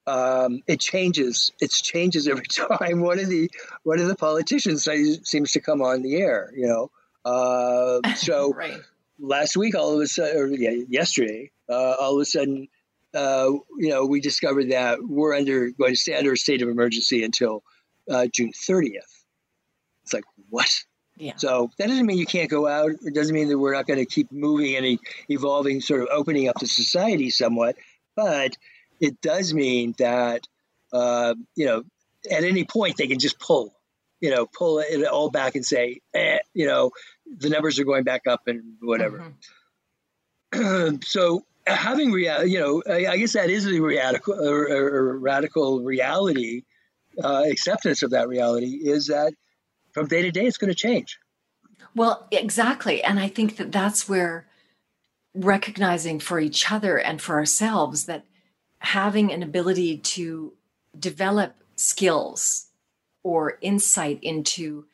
[0.07, 1.53] um, it changes.
[1.61, 2.47] It changes every
[2.79, 3.01] time.
[3.01, 3.51] One of the
[3.85, 4.89] one of the politicians
[5.23, 6.51] seems to come on the air.
[6.57, 6.91] You know,
[7.25, 8.81] uh, so right
[9.19, 12.69] last week, all of a sudden, or yeah, yesterday, uh, all of a sudden,
[13.15, 16.69] uh, you know, we discovered that we're under going to stay under a state of
[16.69, 17.63] emergency until
[18.11, 18.99] uh, June 30th.
[20.05, 20.71] It's like what?
[21.17, 21.33] Yeah.
[21.37, 22.93] So that doesn't mean you can't go out.
[23.03, 26.49] It doesn't mean that we're not going to keep moving and evolving, sort of opening
[26.49, 27.77] up the society somewhat.
[28.15, 28.57] But
[29.01, 30.47] it does mean that
[30.93, 31.85] uh, you know
[32.31, 33.75] at any point they can just pull,
[34.21, 36.93] you know, pull it all back and say, eh, you know,
[37.37, 39.33] the numbers are going back up and whatever.
[40.53, 40.97] Mm-hmm.
[41.03, 45.83] so having real, you know, I, I, guess that is the radical, or, or radical
[45.83, 46.63] reality.
[47.23, 49.33] Uh, acceptance of that reality is that
[49.91, 51.19] from day to day it's going to change.
[51.95, 54.47] Well, exactly, and I think that that's where
[55.35, 58.25] recognizing for each other and for ourselves that
[58.79, 60.53] having an ability to
[60.99, 62.67] develop skills
[63.23, 64.87] or insight into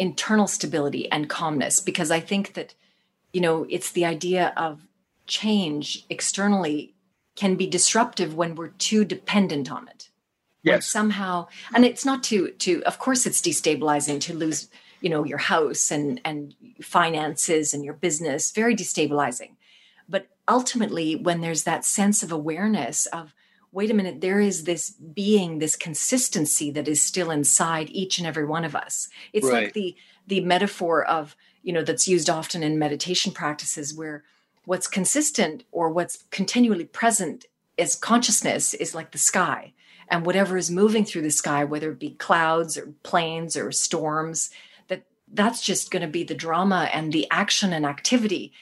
[0.00, 2.74] internal stability and calmness because I think that,
[3.32, 4.88] you know, it's the idea of
[5.26, 6.94] change externally
[7.36, 10.08] can be disruptive when we're too dependent on it.
[10.62, 10.86] Yes.
[10.86, 14.68] Somehow, and it's not to, to, of course, it's destabilizing to lose,
[15.00, 19.52] you know, your house and, and finances and your business, very destabilizing.
[20.08, 23.34] But ultimately, when there's that sense of awareness of,
[23.72, 28.26] wait a minute, there is this being, this consistency that is still inside each and
[28.26, 29.08] every one of us.
[29.32, 29.64] It's right.
[29.64, 34.22] like the the metaphor of, you know, that's used often in meditation practices where
[34.64, 37.46] what's consistent or what's continually present
[37.78, 39.72] as consciousness is like the sky.
[40.08, 44.50] And whatever is moving through the sky, whether it be clouds or planes or storms,
[44.88, 48.52] that that's just going to be the drama and the action and activity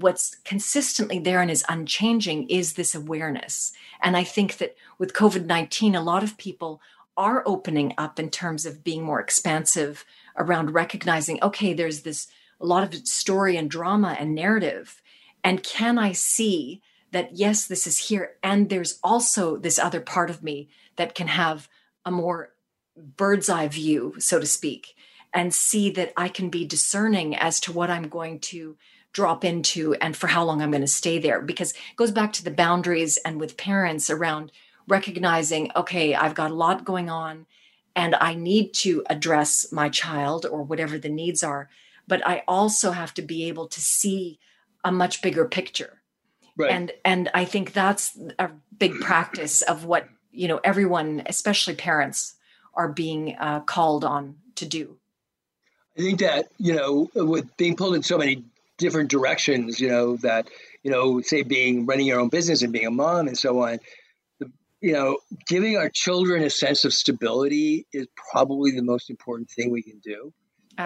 [0.00, 3.72] what's consistently there and is unchanging is this awareness.
[4.02, 6.80] And I think that with COVID 19, a lot of people
[7.16, 10.04] are opening up in terms of being more expansive
[10.36, 12.28] around recognizing, okay, there's this
[12.60, 15.02] a lot of story and drama and narrative.
[15.42, 18.36] And can I see that, yes, this is here.
[18.42, 21.68] And there's also this other part of me that can have
[22.04, 22.50] a more
[22.96, 24.94] bird's eye view, so to speak,
[25.32, 28.76] and see that I can be discerning as to what I'm going to
[29.12, 32.32] drop into and for how long I'm going to stay there because it goes back
[32.34, 34.52] to the boundaries and with parents around
[34.86, 37.46] recognizing okay I've got a lot going on
[37.96, 41.68] and I need to address my child or whatever the needs are
[42.06, 44.38] but I also have to be able to see
[44.84, 46.02] a much bigger picture
[46.56, 46.70] right.
[46.70, 52.34] and and I think that's a big practice of what you know everyone especially parents
[52.74, 54.98] are being uh, called on to do
[55.98, 58.44] I think that you know, with being pulled in so many
[58.78, 60.48] different directions, you know, that,
[60.82, 63.78] you know, say being running your own business and being a mom and so on,
[64.40, 69.50] the, you know, giving our children a sense of stability is probably the most important
[69.50, 70.32] thing we can do.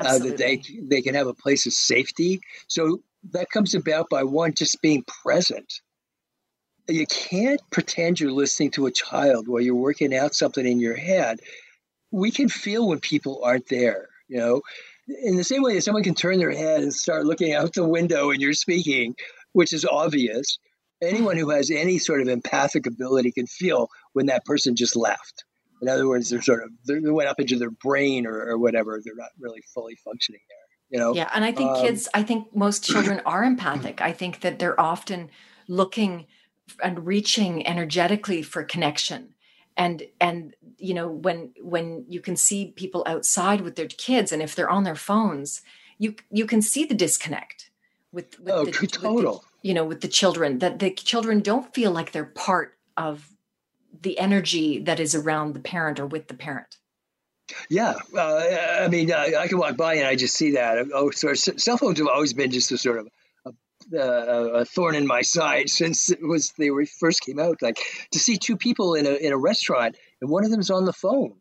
[0.07, 2.41] uh, that they they can have a place of safety.
[2.67, 3.03] So
[3.33, 5.81] that comes about by one just being present.
[6.89, 10.97] You can't pretend you're listening to a child while you're working out something in your
[10.97, 11.41] head.
[12.11, 14.09] We can feel when people aren't there.
[14.29, 14.63] You know,
[15.09, 17.87] in the same way that someone can turn their head and start looking out the
[17.87, 19.15] window and you're speaking,
[19.53, 20.59] which is obvious.
[21.03, 25.45] Anyone who has any sort of empathic ability can feel when that person just left.
[25.81, 29.01] In other words, they're sort of they went up into their brain or, or whatever.
[29.05, 30.59] They're not really fully functioning there.
[30.91, 31.15] You know?
[31.15, 32.09] Yeah, and I think um, kids.
[32.15, 34.01] I think most children are empathic.
[34.01, 35.31] I think that they're often
[35.67, 36.27] looking
[36.83, 39.35] and reaching energetically for connection
[39.77, 44.43] and and you know when when you can see people outside with their kids and
[44.43, 45.63] if they're on their phones
[45.99, 47.71] you you can see the disconnect
[48.11, 49.15] with, with oh, the, total.
[49.15, 52.77] With the, you know with the children that the children don't feel like they're part
[52.97, 53.33] of
[54.03, 56.79] the energy that is around the parent or with the parent.
[57.69, 58.43] Yeah, uh,
[58.81, 60.87] I mean, I, I, can walk by and I just see that.
[60.95, 63.09] Oh, so cell phones have always been just a sort of
[63.93, 67.61] a, a, a, thorn in my side since it was they were first came out.
[67.61, 67.79] Like
[68.13, 70.93] to see two people in a in a restaurant and one of them's on the
[70.93, 71.35] phone.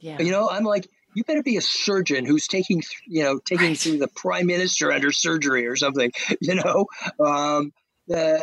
[0.00, 3.68] Yeah, you know, I'm like, you better be a surgeon who's taking you know taking
[3.68, 3.78] right.
[3.78, 6.10] through the prime minister under surgery or something.
[6.40, 6.86] You know,
[7.24, 7.72] um,
[8.12, 8.40] uh,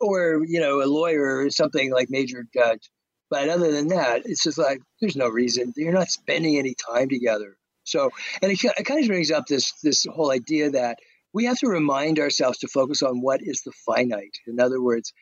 [0.00, 2.90] or you know a lawyer or something like major judge.
[3.30, 7.08] But other than that, it's just like there's no reason you're not spending any time
[7.08, 7.56] together.
[7.84, 8.10] So,
[8.42, 10.98] and it, it kind of brings up this this whole idea that
[11.32, 14.36] we have to remind ourselves to focus on what is the finite.
[14.46, 15.12] In other words,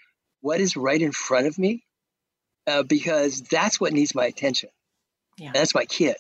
[0.40, 1.84] what is right in front of me,
[2.66, 4.70] uh, because that's what needs my attention.
[5.38, 5.50] Yeah.
[5.52, 6.16] that's my kid.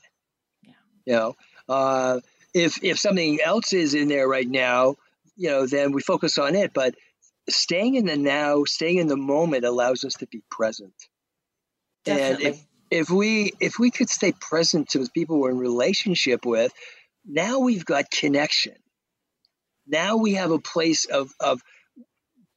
[0.62, 0.72] Yeah.
[1.06, 1.36] You know,
[1.68, 2.20] uh,
[2.54, 4.96] if if something else is in there right now,
[5.36, 6.72] you know, then we focus on it.
[6.72, 6.94] But
[7.48, 10.94] staying in the now, staying in the moment allows us to be present.
[12.04, 12.46] Definitely.
[12.46, 16.44] And if, if we if we could stay present to the people we're in relationship
[16.44, 16.72] with,
[17.24, 18.74] now we've got connection.
[19.86, 21.62] Now we have a place of of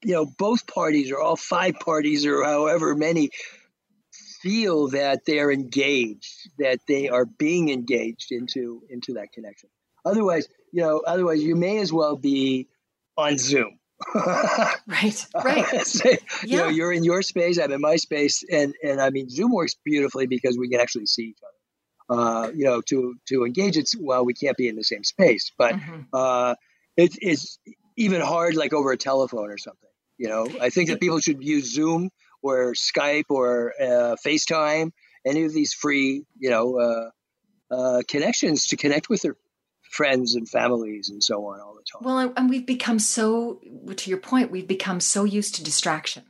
[0.03, 3.31] you know both parties or all five parties or however many
[4.41, 9.69] feel that they're engaged, that they are being engaged into into that connection.
[10.05, 12.67] Otherwise, you know, otherwise you may as well be
[13.17, 13.79] on Zoom
[14.15, 15.81] right, right.
[15.87, 16.17] so, yeah.
[16.43, 19.51] You know, you're in your space, I'm in my space, and and I mean, Zoom
[19.51, 22.21] works beautifully because we can actually see each other.
[22.21, 25.51] Uh, you know, to to engage it while we can't be in the same space,
[25.57, 26.01] but mm-hmm.
[26.13, 26.55] uh,
[26.97, 27.59] it, it's
[27.97, 29.89] even hard, like over a telephone or something.
[30.17, 32.09] You know, I think that people should use Zoom
[32.41, 34.91] or Skype or uh, FaceTime,
[35.25, 39.35] any of these free, you know, uh, uh, connections to connect with their
[39.91, 42.01] friends and families and so on all the time.
[42.03, 43.59] Well, and we've become so,
[43.95, 46.23] to your point, we've become so used to distraction.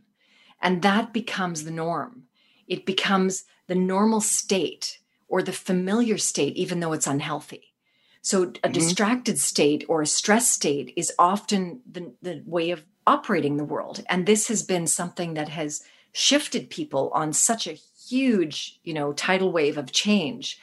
[0.62, 2.24] And that becomes the norm.
[2.68, 7.74] It becomes the normal state or the familiar state, even though it's unhealthy.
[8.22, 8.72] So, a mm-hmm.
[8.74, 14.04] distracted state or a stress state is often the, the way of operating the world.
[14.10, 17.74] And this has been something that has shifted people on such a
[18.08, 20.60] huge, you know, tidal wave of change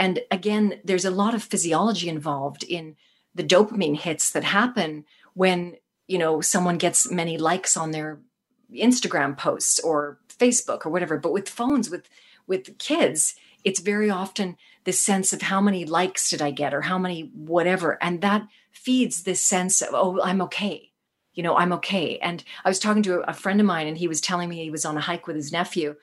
[0.00, 2.96] and again, there's a lot of physiology involved in
[3.34, 5.76] the dopamine hits that happen when,
[6.08, 8.18] you know, someone gets many likes on their
[8.74, 11.18] Instagram posts or Facebook or whatever.
[11.18, 12.08] But with phones, with
[12.46, 16.80] with kids, it's very often the sense of how many likes did I get or
[16.80, 18.02] how many whatever.
[18.02, 20.89] And that feeds this sense of, oh, I'm okay.
[21.34, 22.18] You know, I'm okay.
[22.18, 24.70] And I was talking to a friend of mine and he was telling me he
[24.70, 25.96] was on a hike with his nephew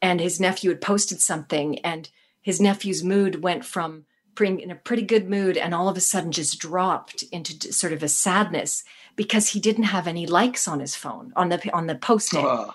[0.00, 4.04] and his nephew had posted something and his nephew's mood went from
[4.34, 7.92] being in a pretty good mood and all of a sudden just dropped into sort
[7.92, 8.84] of a sadness
[9.16, 12.46] because he didn't have any likes on his phone on the on the posting.
[12.46, 12.70] Uh,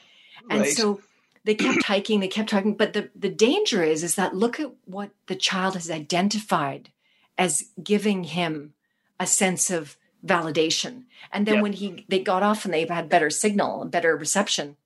[0.49, 0.69] and right.
[0.73, 1.01] so
[1.45, 2.75] they kept hiking, they kept hiking.
[2.75, 6.89] But the, the danger is is that look at what the child has identified
[7.37, 8.73] as giving him
[9.19, 11.03] a sense of validation.
[11.31, 11.63] And then yep.
[11.63, 14.77] when he they got off and they had better signal and better reception,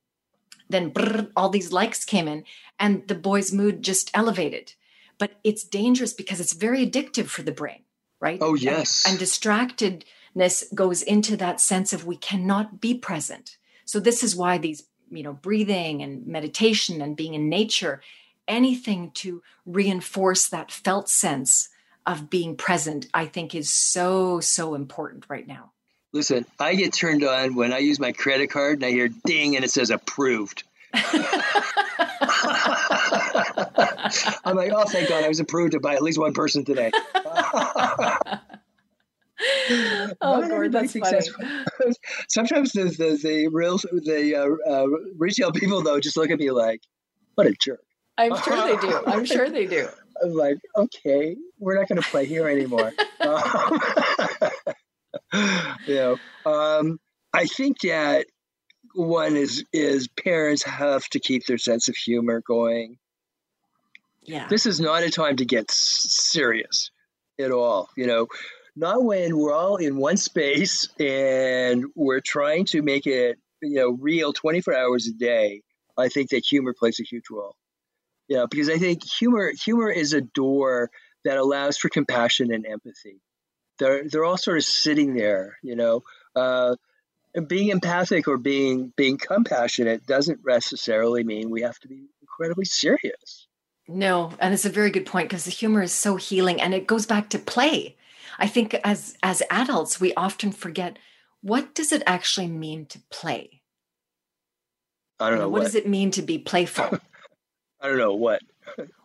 [0.70, 2.44] then brrr, all these likes came in
[2.80, 4.74] and the boy's mood just elevated
[5.18, 7.82] but it's dangerous because it's very addictive for the brain,
[8.20, 8.40] right?
[8.42, 9.06] Oh, yes.
[9.06, 13.58] And, and distractedness goes into that sense of we cannot be present.
[13.86, 18.02] So this is why these, you know, breathing and meditation and being in nature,
[18.48, 21.70] anything to reinforce that felt sense
[22.08, 25.74] of being present, I think is so, so important right now.
[26.14, 29.58] Listen, I get turned on when I use my credit card and I hear ding
[29.58, 30.64] and it says approved.
[30.94, 31.12] I'm
[34.56, 36.92] like, oh, thank God, I was approved by at least one person today.
[40.22, 41.20] oh, Gord, that's funny.
[42.30, 46.52] Sometimes the, the, the real the uh, uh, retail people though just look at me
[46.52, 46.80] like,
[47.36, 47.84] what a jerk.
[48.18, 49.04] I'm sure they do.
[49.06, 49.90] I'm sure they do.
[50.24, 52.94] I'm like, okay, we're not going to play here anymore.
[53.20, 53.80] um,
[55.86, 57.00] you know, um,
[57.34, 58.28] I think that
[58.94, 62.98] one is is parents have to keep their sense of humor going.
[64.24, 64.48] Yeah.
[64.50, 66.92] This is not a time to get serious
[67.40, 67.90] at all.
[67.96, 68.28] You know,
[68.76, 73.98] not when we're all in one space and we're trying to make it, you know,
[74.00, 75.62] real 24 hours a day.
[75.98, 77.56] I think that humor plays a huge role.
[78.28, 80.90] Yeah, because I think humor humor is a door
[81.24, 83.22] that allows for compassion and empathy.
[83.80, 86.04] They're they're all sort of sitting there, you know.
[86.36, 86.76] Uh,
[87.48, 93.48] being empathic or being being compassionate doesn't necessarily mean we have to be incredibly serious.
[93.88, 96.88] No, and it's a very good point because the humor is so healing and it
[96.88, 97.96] goes back to play.
[98.40, 100.98] I think as as adults we often forget
[101.42, 103.62] what does it actually mean to play?
[105.20, 107.00] I don't know, know what, what does it mean to be playful?
[107.82, 108.42] I don't know what.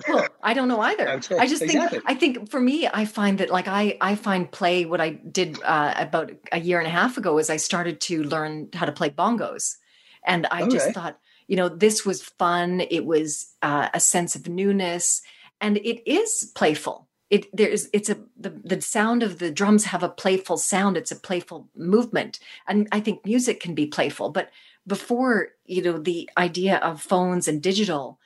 [0.08, 1.08] well, I don't know either.
[1.38, 2.00] I just exactly.
[2.00, 4.84] think I think for me, I find that like I I find play.
[4.84, 8.22] What I did uh, about a year and a half ago is I started to
[8.24, 9.76] learn how to play bongos,
[10.26, 10.72] and I okay.
[10.72, 12.82] just thought, you know, this was fun.
[12.90, 15.22] It was uh, a sense of newness,
[15.60, 17.08] and it is playful.
[17.30, 20.96] It there's it's a the the sound of the drums have a playful sound.
[20.96, 24.30] It's a playful movement, and I think music can be playful.
[24.30, 24.50] But
[24.86, 28.18] before you know the idea of phones and digital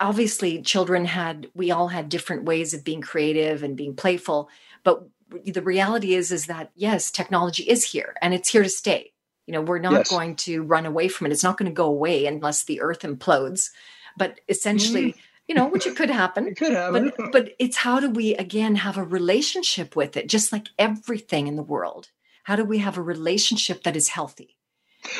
[0.00, 4.48] obviously children had we all had different ways of being creative and being playful
[4.82, 5.08] but
[5.44, 9.12] the reality is is that yes technology is here and it's here to stay.
[9.46, 10.10] You know we're not yes.
[10.10, 11.32] going to run away from it.
[11.32, 13.70] It's not going to go away unless the earth implodes.
[14.16, 15.16] But essentially mm.
[15.48, 17.12] you know which it could happen it could happen.
[17.16, 21.46] but, but it's how do we again have a relationship with it just like everything
[21.46, 22.10] in the world?
[22.44, 24.58] How do we have a relationship that is healthy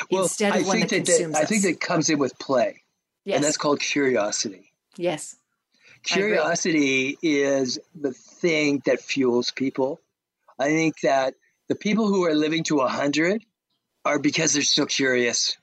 [0.09, 2.37] well, instead of I one that, that consumes that, I think that comes in with
[2.39, 2.83] play
[3.25, 3.35] Yes.
[3.35, 4.71] And that's called curiosity.
[4.97, 5.35] Yes.
[6.03, 9.99] Curiosity is the thing that fuels people.
[10.59, 11.33] I think that
[11.67, 13.43] the people who are living to 100
[14.05, 15.57] are because they're so curious.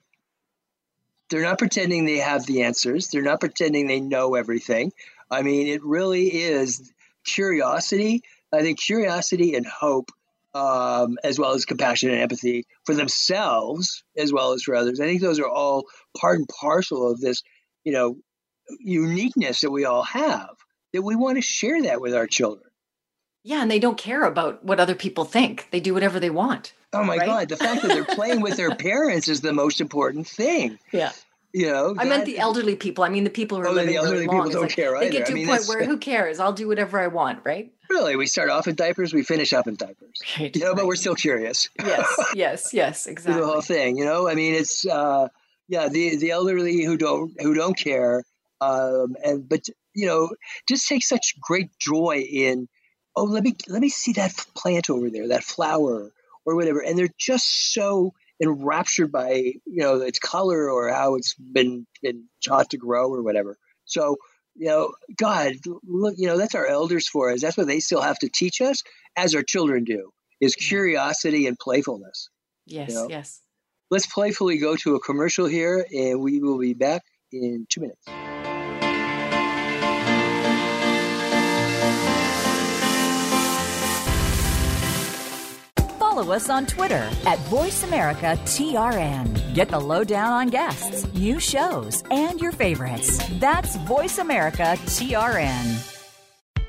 [1.31, 4.93] They're not pretending they have the answers, they're not pretending they know everything.
[5.31, 6.93] I mean, it really is
[7.25, 8.23] curiosity.
[8.53, 10.11] I think curiosity and hope,
[10.55, 15.01] um, as well as compassion and empathy for themselves as well as for others.
[15.01, 15.87] I think those are all
[16.21, 17.43] part and parcel of this
[17.85, 18.17] you know,
[18.81, 20.51] uniqueness that we all have,
[20.93, 22.71] that we want to share that with our children.
[23.45, 25.69] Yeah, and they don't care about what other people think.
[25.73, 26.75] They do whatever they want.
[26.93, 27.27] Oh my right?
[27.27, 30.79] God, the fact that they're playing with their parents is the most important thing.
[30.93, 31.13] Yeah.
[31.55, 33.05] You know, I meant the elderly people.
[33.05, 34.37] I mean, the people who are oh, living the elderly really long.
[34.39, 35.05] people don't like, care either.
[35.05, 36.41] They get to I mean, a point where who cares?
[36.41, 37.71] I'll do whatever I want, right?
[37.91, 40.23] Really, we start off in diapers, we finish up in diapers.
[40.39, 40.77] Right, you know, right.
[40.77, 41.69] but we're still curious.
[41.79, 43.39] Yes, yes, yes, exactly.
[43.39, 44.29] the whole thing, you know.
[44.29, 45.29] I mean, it's uh,
[45.69, 48.23] yeah, the the elderly who don't who don't care,
[48.61, 50.31] um, and but you know,
[50.69, 52.69] just take such great joy in,
[53.17, 56.13] oh, let me let me see that plant over there, that flower
[56.45, 61.35] or whatever, and they're just so enraptured by you know its color or how it's
[61.35, 63.57] been been taught to grow or whatever.
[63.85, 64.17] So
[64.55, 67.41] you know, God, look, you know, that's our elders for us.
[67.41, 68.83] That's what they still have to teach us,
[69.17, 72.29] as our children do, is curiosity and playfulness.
[72.67, 73.09] Yes, you know?
[73.09, 73.42] yes.
[73.93, 78.07] Let's playfully go to a commercial here, and we will be back in two minutes.
[85.99, 89.55] Follow us on Twitter at VoiceAmericaTRN.
[89.55, 93.23] Get the lowdown on guests, new shows, and your favorites.
[93.41, 95.92] That's VoiceAmericaTRN.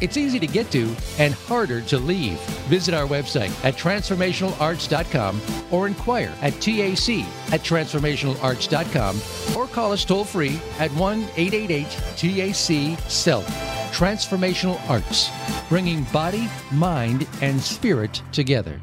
[0.00, 2.38] It's easy to get to and harder to leave.
[2.68, 5.40] Visit our website at transformationalarts.com
[5.70, 11.86] or inquire at TAC at transformationalarts.com or call us toll free at 1 888
[12.16, 13.46] TAC SELF.
[13.92, 15.30] Transformational Arts,
[15.68, 18.80] bringing body, mind, and spirit together.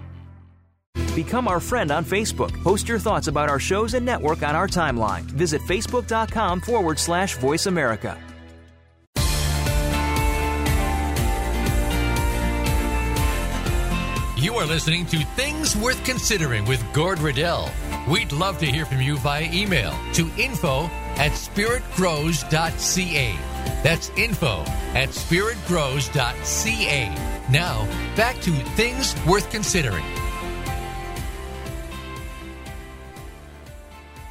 [1.15, 2.51] Become our friend on Facebook.
[2.63, 5.23] Post your thoughts about our shows and network on our timeline.
[5.23, 8.17] Visit facebook.com forward slash voice America.
[14.41, 17.69] You are listening to Things Worth Considering with Gord Riddell.
[18.09, 20.85] We'd love to hear from you via email to info
[21.15, 23.35] at spiritgrows.ca.
[23.83, 24.63] That's info
[24.95, 27.09] at spiritgrows.ca.
[27.51, 27.85] Now,
[28.15, 30.03] back to Things Worth Considering.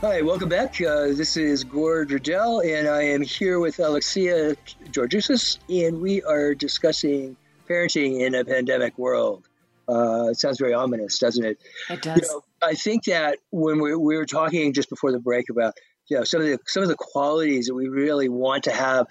[0.00, 0.80] Hi, welcome back.
[0.80, 4.56] Uh, this is Gord Riddell, and I am here with Alexia
[4.90, 7.36] Georgiousis, and we are discussing
[7.68, 9.46] parenting in a pandemic world.
[9.90, 11.58] Uh, it sounds very ominous, doesn't it?
[11.88, 12.20] It does.
[12.20, 15.74] You know, I think that when we, we were talking just before the break about
[16.08, 19.06] you know some of the some of the qualities that we really want to have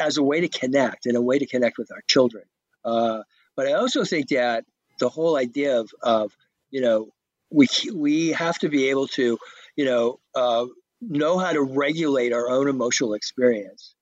[0.00, 2.44] as a way to connect and a way to connect with our children.
[2.84, 3.22] Uh,
[3.56, 4.64] but I also think that
[4.98, 6.36] the whole idea of, of
[6.70, 7.10] you know
[7.50, 9.38] we we have to be able to
[9.76, 10.66] you know uh,
[11.00, 13.94] know how to regulate our own emotional experience.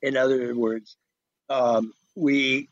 [0.00, 0.96] In other words,
[1.48, 2.68] um, we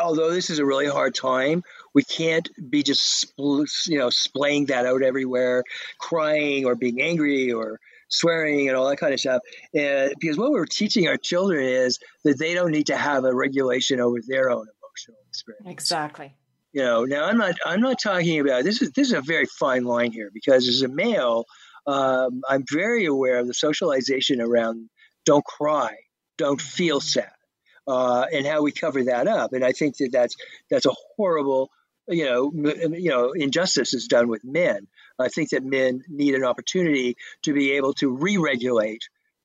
[0.00, 1.62] although this is a really hard time,
[1.94, 5.64] we can't be just you know splaying that out everywhere,
[5.98, 7.78] crying or being angry or
[8.08, 9.42] swearing and all that kind of stuff.
[9.74, 13.34] And because what we're teaching our children is that they don't need to have a
[13.34, 15.66] regulation over their own emotional experience.
[15.66, 16.34] Exactly.
[16.72, 19.46] You know, now I'm not I'm not talking about this is this is a very
[19.46, 21.44] fine line here because as a male,
[21.86, 24.88] um, I'm very aware of the socialization around
[25.26, 25.94] don't cry,
[26.38, 27.20] don't feel mm-hmm.
[27.20, 27.32] sad
[27.86, 29.52] uh, and how we cover that up.
[29.52, 30.36] And I think that that's
[30.70, 31.70] that's a horrible,
[32.08, 34.86] you know, m- you know, injustice is done with men.
[35.18, 39.02] I think that men need an opportunity to be able to re-regulate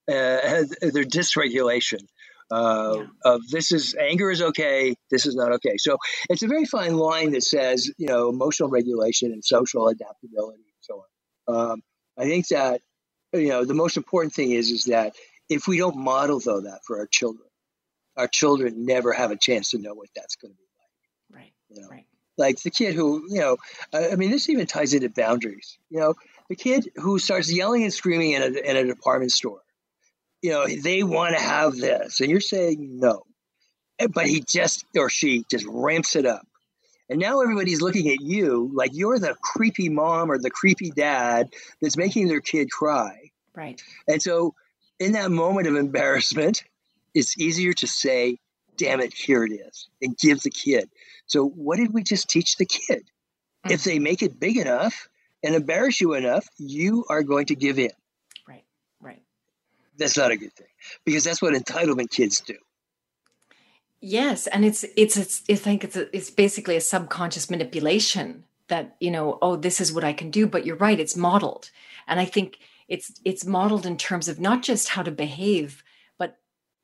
[0.10, 2.02] uh, their dysregulation.
[2.50, 3.06] Uh, yeah.
[3.34, 5.76] Of this is anger is okay, this is not okay.
[5.78, 5.98] So
[6.30, 10.82] it's a very fine line that says you know emotional regulation and social adaptability and
[10.82, 11.04] so
[11.48, 11.56] on.
[11.72, 11.84] Um,
[12.18, 12.82] I think that
[13.34, 15.16] you know the most important thing is is that
[15.50, 17.48] if we don't model though that for our children,
[18.18, 20.64] our children never have a chance to know what that's going to be
[21.38, 21.42] like.
[21.44, 21.54] Right.
[21.70, 21.88] You know?
[21.90, 22.06] Right.
[22.38, 23.58] Like the kid who, you know,
[23.94, 25.78] I mean, this even ties into boundaries.
[25.90, 26.14] You know,
[26.50, 29.62] the kid who starts yelling and screaming in a, in a department store,
[30.42, 33.24] you know, they want to have this, and you're saying no.
[34.14, 36.46] But he just, or she just ramps it up.
[37.10, 41.50] And now everybody's looking at you like you're the creepy mom or the creepy dad
[41.82, 43.32] that's making their kid cry.
[43.56, 43.82] Right.
[44.08, 44.54] And so,
[45.00, 46.64] in that moment of embarrassment,
[47.18, 48.38] it's easier to say,
[48.78, 50.90] damn it, here it is, and give the kid.
[51.26, 53.04] So, what did we just teach the kid?
[53.66, 53.72] Mm-hmm.
[53.72, 55.08] If they make it big enough
[55.44, 57.92] and embarrass you enough, you are going to give in.
[58.48, 58.64] Right,
[59.02, 59.22] right.
[59.98, 60.68] That's not a good thing
[61.06, 62.56] because that's what entitlement kids do.
[64.00, 68.96] Yes, and it's it's it's I think it's a, it's basically a subconscious manipulation that
[69.00, 71.72] you know oh this is what I can do, but you're right it's modeled,
[72.08, 75.84] and I think it's it's modeled in terms of not just how to behave,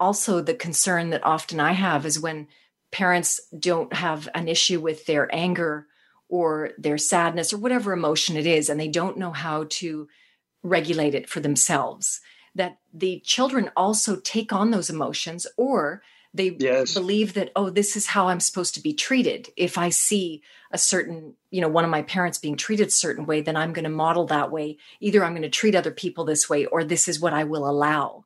[0.04, 2.48] also the concern that often I have is when
[2.92, 5.88] parents don't have an issue with their anger
[6.28, 10.10] or their sadness or whatever emotion it is, and they don't know how to
[10.62, 12.20] regulate it for themselves.
[12.54, 16.02] That the children also take on those emotions or
[16.34, 16.94] they yes.
[16.94, 20.42] believe that oh this is how i'm supposed to be treated if i see
[20.72, 23.72] a certain you know one of my parents being treated a certain way then i'm
[23.72, 26.84] going to model that way either i'm going to treat other people this way or
[26.84, 28.26] this is what i will allow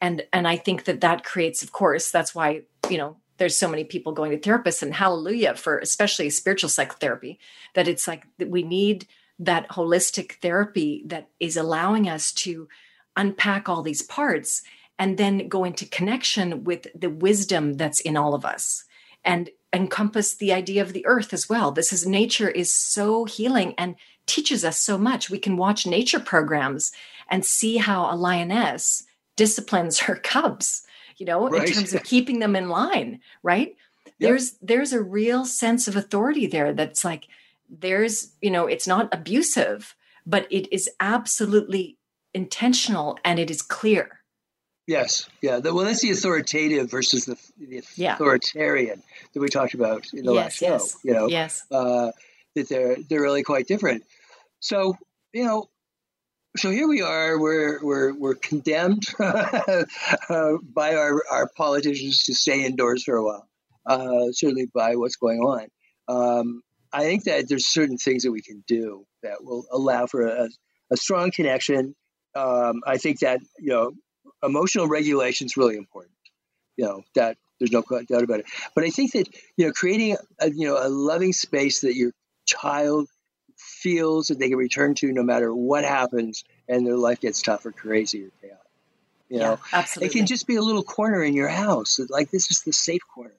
[0.00, 3.68] and and i think that that creates of course that's why you know there's so
[3.68, 7.38] many people going to therapists and hallelujah for especially spiritual psychotherapy
[7.74, 9.06] that it's like that we need
[9.38, 12.68] that holistic therapy that is allowing us to
[13.16, 14.62] unpack all these parts
[14.98, 18.84] and then go into connection with the wisdom that's in all of us
[19.24, 21.70] and encompass the idea of the earth as well.
[21.70, 23.96] This is nature is so healing and
[24.26, 25.30] teaches us so much.
[25.30, 26.92] We can watch nature programs
[27.28, 29.04] and see how a lioness
[29.38, 30.82] disciplines her cubs
[31.16, 31.66] you know right.
[31.66, 34.14] in terms of keeping them in line right yep.
[34.18, 37.28] there's there's a real sense of authority there that's like
[37.70, 39.94] there's you know it's not abusive
[40.26, 41.96] but it is absolutely
[42.34, 44.20] intentional and it is clear
[44.86, 48.14] yes yeah the, well that's the authoritative versus the, the yeah.
[48.14, 50.96] authoritarian that we talked about in the yes, last show yes.
[51.04, 52.10] you know yes uh,
[52.54, 54.04] that they're they're really quite different
[54.60, 54.96] so
[55.32, 55.68] you know
[56.58, 57.38] so here we are.
[57.38, 59.84] We're we're we're condemned uh,
[60.62, 63.48] by our our politicians to stay indoors for a while.
[63.86, 65.68] Uh, certainly by what's going on.
[66.08, 70.26] Um, I think that there's certain things that we can do that will allow for
[70.26, 70.48] a,
[70.92, 71.94] a strong connection.
[72.34, 73.92] Um, I think that you know
[74.42, 76.14] emotional regulation is really important.
[76.76, 78.46] You know that there's no doubt about it.
[78.74, 82.12] But I think that you know creating a, you know a loving space that your
[82.46, 83.08] child
[83.78, 87.64] feels that they can return to no matter what happens and their life gets tough
[87.64, 88.58] or crazy or chaotic.
[89.28, 90.08] You know, yeah, absolutely.
[90.08, 92.00] It can just be a little corner in your house.
[92.08, 93.34] Like this is the safe corner.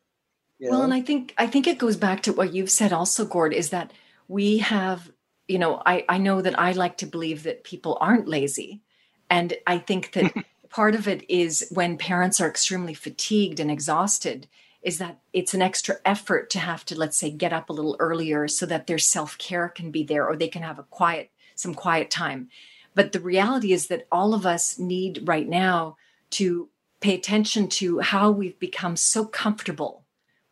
[0.59, 0.83] well, know?
[0.83, 3.71] and I think I think it goes back to what you've said also, Gord, is
[3.71, 3.91] that
[4.27, 5.11] we have,
[5.47, 8.81] you know, I, I know that I like to believe that people aren't lazy.
[9.29, 10.31] And I think that
[10.69, 14.47] part of it is when parents are extremely fatigued and exhausted,
[14.82, 17.95] is that it's an extra effort to have to, let's say, get up a little
[17.99, 21.32] earlier so that their self care can be there or they can have a quiet,
[21.55, 22.49] some quiet time.
[22.95, 25.97] But the reality is that all of us need right now
[26.32, 26.69] to
[27.01, 30.03] pay attention to how we've become so comfortable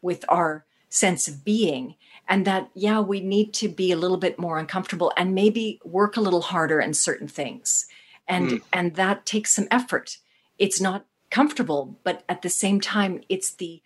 [0.02, 1.96] with our sense of being
[2.30, 6.16] and that yeah we need to be a little bit more uncomfortable and maybe work
[6.16, 7.88] a little harder in certain things
[8.28, 8.62] and mm.
[8.72, 10.18] and that takes some effort
[10.58, 13.82] it's not comfortable but at the same time it's the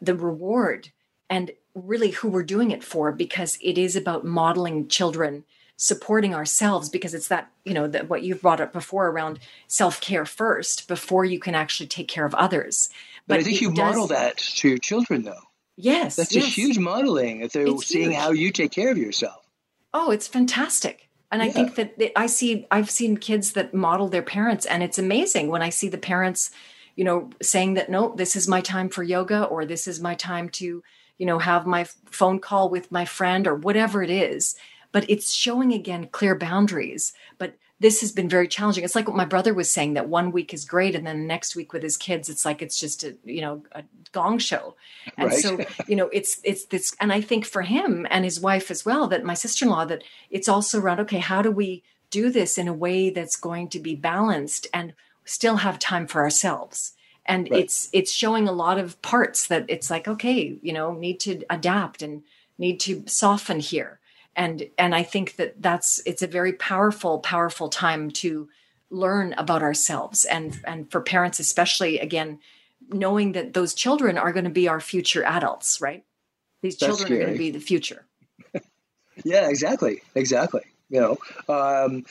[0.00, 0.90] the reward
[1.30, 5.44] and really who we're doing it for because it is about modeling children
[5.76, 9.38] supporting ourselves because it's that you know that what you've brought up before around
[9.68, 12.88] self-care first before you can actually take care of others
[13.28, 15.44] but, but i think you does, model that to your children though
[15.76, 16.44] yes that's yes.
[16.44, 18.20] a huge modeling if they're it's seeing huge.
[18.20, 19.46] how you take care of yourself
[19.94, 21.48] oh it's fantastic and yeah.
[21.48, 25.46] i think that i see i've seen kids that model their parents and it's amazing
[25.46, 26.50] when i see the parents
[26.98, 30.14] you know saying that no this is my time for yoga or this is my
[30.14, 30.82] time to
[31.16, 34.56] you know have my phone call with my friend or whatever it is
[34.92, 37.12] but it's showing again clear boundaries.
[37.36, 38.82] But this has been very challenging.
[38.82, 41.26] It's like what my brother was saying that one week is great, and then the
[41.26, 44.74] next week with his kids, it's like it's just a you know a gong show.
[45.16, 45.38] And right.
[45.38, 48.84] so you know it's it's this, and I think for him and his wife as
[48.84, 52.30] well, that my sister in law, that it's also around okay, how do we do
[52.30, 54.94] this in a way that's going to be balanced and
[55.28, 56.94] still have time for ourselves?
[57.26, 57.60] And right.
[57.60, 61.42] it's it's showing a lot of parts that it's like okay, you know, need to
[61.50, 62.22] adapt and
[62.58, 63.98] need to soften here
[64.38, 68.48] and and i think that that's it's a very powerful powerful time to
[68.90, 72.38] learn about ourselves and and for parents especially again
[72.90, 76.04] knowing that those children are going to be our future adults right
[76.62, 77.20] these that's children scary.
[77.20, 78.06] are going to be the future
[79.24, 81.16] yeah exactly exactly you know
[81.48, 82.04] um,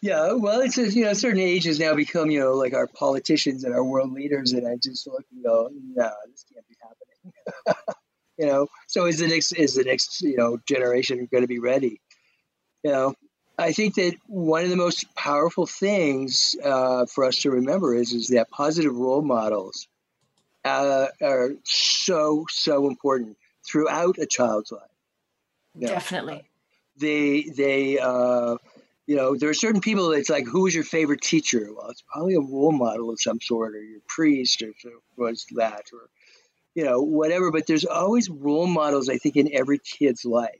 [0.00, 3.64] yeah well it's a, you know certain ages now become you know like our politicians
[3.64, 7.76] and our world leaders and i just look and go no this can't be happening.
[8.38, 11.58] You know so is the next is the next you know generation going to be
[11.58, 12.00] ready?
[12.82, 13.14] You know
[13.58, 18.14] i think that one of the most powerful things uh, for us to remember is
[18.14, 19.88] is that positive role models
[20.64, 24.82] uh, are so so important throughout a child's life.
[25.74, 26.49] You know, definitely
[27.00, 28.56] they they uh,
[29.06, 32.04] you know there are certain people that's like who was your favorite teacher well it's
[32.12, 34.72] probably a role model of some sort or your priest or
[35.16, 36.08] was that or
[36.74, 37.50] you know, whatever.
[37.50, 40.50] But there's always role models, I think, in every kid's life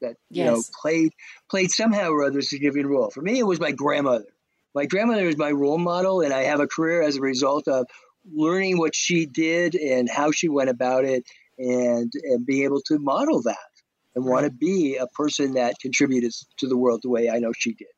[0.00, 0.44] that yes.
[0.44, 1.12] you know played
[1.50, 3.10] played somehow or other a significant role.
[3.10, 4.26] For me, it was my grandmother.
[4.74, 7.86] My grandmother is my role model, and I have a career as a result of
[8.30, 11.24] learning what she did and how she went about it,
[11.58, 13.56] and and being able to model that
[14.14, 17.52] and want to be a person that contributed to the world the way I know
[17.56, 17.88] she did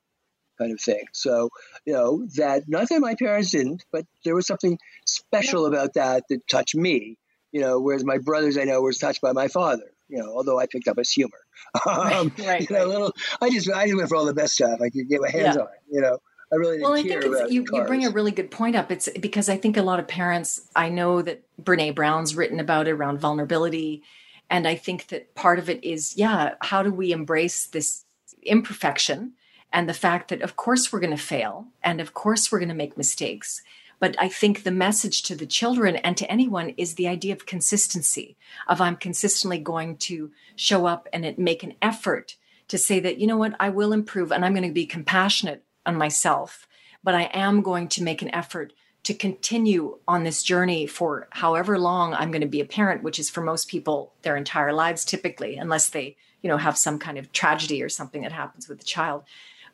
[0.59, 1.05] kind of thing.
[1.15, 1.49] So,
[1.87, 6.25] you know, that not that my parents didn't, but there was something special about that
[6.29, 7.17] that touched me
[7.53, 10.59] you know, whereas my brothers I know were touched by my father, you know, although
[10.59, 11.39] I picked up his humor.
[11.87, 14.81] Um, right, you know, little, I just I just went for all the best stuff
[14.81, 15.63] I could get my hands yeah.
[15.63, 16.19] on, you know.
[16.53, 18.91] I really well, I think it's, you, you bring a really good point up.
[18.91, 22.89] It's because I think a lot of parents, I know that Brene Brown's written about
[22.89, 24.03] it around vulnerability.
[24.51, 28.05] And I think that part of it is, yeah, how do we embrace this
[28.43, 29.35] imperfection
[29.73, 32.69] and the fact that, of course, we're going to fail and of course, we're going
[32.69, 33.63] to make mistakes.
[34.01, 37.47] But I think the message to the children and to anyone is the idea of
[37.47, 38.37] consistency,
[38.67, 42.37] of I'm consistently going to show up and make an effort
[42.69, 45.65] to say that, you know what, I will improve and I'm going to be compassionate
[45.87, 46.67] on myself,
[47.05, 48.73] but I am going to make an effort
[49.03, 53.19] to continue on this journey for however long I'm going to be a parent, which
[53.19, 57.19] is for most people their entire lives typically, unless they, you know, have some kind
[57.19, 59.25] of tragedy or something that happens with the child.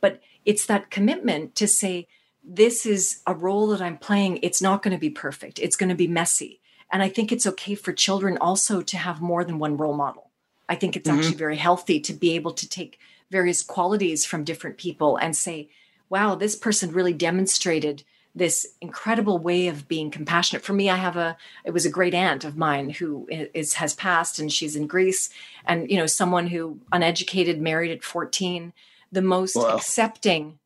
[0.00, 2.06] But it's that commitment to say,
[2.44, 4.38] this is a role that I'm playing.
[4.42, 5.58] It's not going to be perfect.
[5.58, 6.60] It's going to be messy.
[6.92, 10.30] And I think it's okay for children also to have more than one role model.
[10.68, 11.18] I think it's mm-hmm.
[11.18, 13.00] actually very healthy to be able to take
[13.30, 15.68] various qualities from different people and say,
[16.08, 18.04] wow, this person really demonstrated
[18.36, 20.62] this incredible way of being compassionate.
[20.62, 23.94] For me, I have a, it was a great aunt of mine who is, has
[23.94, 25.30] passed and she's in Greece
[25.64, 28.74] and, you know, someone who uneducated, married at 14,
[29.10, 29.74] the most wow.
[29.74, 30.58] accepting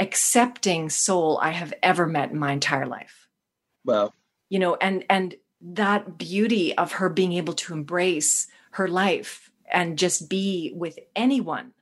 [0.00, 3.28] accepting soul I have ever met in my entire life.
[3.84, 4.12] Wow.
[4.50, 9.98] You know, and and that beauty of her being able to embrace her life and
[9.98, 11.72] just be with anyone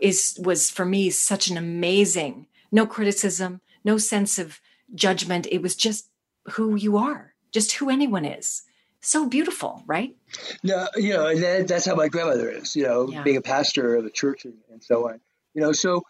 [0.00, 4.60] is was for me such an amazing no criticism, no sense of
[4.94, 5.46] judgment.
[5.50, 6.08] It was just
[6.52, 8.62] who you are, just who anyone is.
[9.00, 10.16] so beautiful, right?
[10.64, 13.22] No, you know, that, that's how my grandmother is, you know, yeah.
[13.22, 15.20] being a pastor of a church and, and, so on.
[15.54, 16.02] You know, so,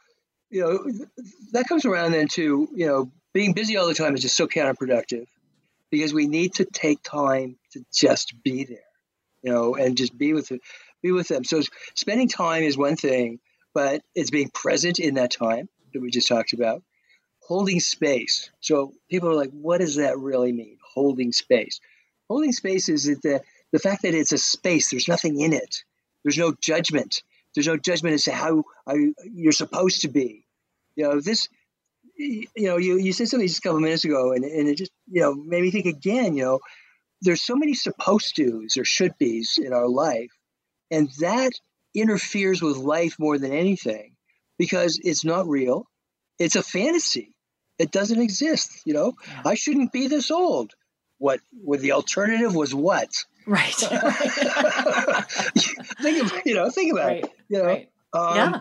[0.49, 1.07] you know,
[1.53, 4.47] that comes around then to, you know, being busy all the time is just so
[4.47, 5.27] counterproductive
[5.91, 8.79] because we need to take time to just be there,
[9.43, 10.61] you know, and just be with it,
[11.03, 11.45] be with them.
[11.45, 11.61] So
[11.95, 13.41] spending time is one thing,
[13.75, 16.83] but it's being present in that time that we just talked about.
[17.47, 18.51] Holding space.
[18.61, 20.79] So people are like, what does that really mean?
[20.95, 21.81] Holding space.
[22.29, 23.41] Holding space is the,
[23.73, 25.85] the fact that it's a space, there's nothing in it,
[26.25, 27.23] there's no judgment.
[27.55, 28.65] There's no judgment as to how
[29.33, 30.45] you're supposed to be.
[30.95, 31.49] You know, this,
[32.19, 34.93] you know, you, you said something just a couple minutes ago, and, and it just,
[35.11, 36.61] you know, made me think again, you know,
[37.23, 40.31] there's so many supposed to's or should be's in our life,
[40.91, 41.53] and that
[41.95, 44.17] interferes with life more than anything
[44.59, 45.87] because it's not real.
[46.39, 47.33] It's a fantasy.
[47.79, 48.71] It doesn't exist.
[48.85, 49.13] You know,
[49.45, 50.75] I shouldn't be this old.
[51.19, 53.11] What what the alternative was what?
[53.47, 53.75] Right.
[56.03, 57.25] Think of you know think about right.
[57.25, 57.65] it you know?
[57.65, 57.89] right.
[58.13, 58.61] um, yeah.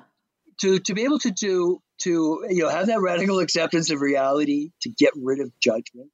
[0.61, 4.69] to to be able to do to you know have that radical acceptance of reality
[4.81, 6.11] to get rid of judgment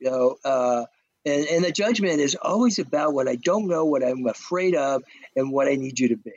[0.00, 0.84] you know uh,
[1.24, 5.02] and and the judgment is always about what i don't know what i'm afraid of
[5.34, 6.32] and what i need you to be.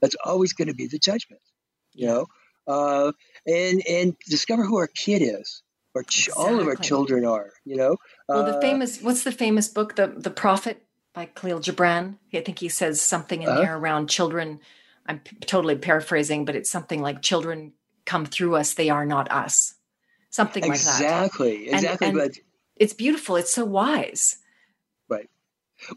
[0.00, 1.42] That's always going to be the judgment
[1.92, 2.26] you know
[2.66, 3.12] uh,
[3.46, 5.62] and and discover who our kid is
[5.94, 6.44] or ch- exactly.
[6.44, 7.96] all of our children are you know?
[8.32, 9.96] Well the uh, famous what's the famous book?
[9.96, 12.16] The the prophet by Kahlil Gibran.
[12.32, 14.60] I think he says something in uh, there around children.
[15.06, 17.72] I'm p- totally paraphrasing but it's something like children
[18.04, 19.74] come through us they are not us.
[20.30, 21.74] Something exactly, like that.
[21.74, 22.38] Exactly exactly but
[22.76, 24.38] it's beautiful it's so wise.
[25.08, 25.28] Right.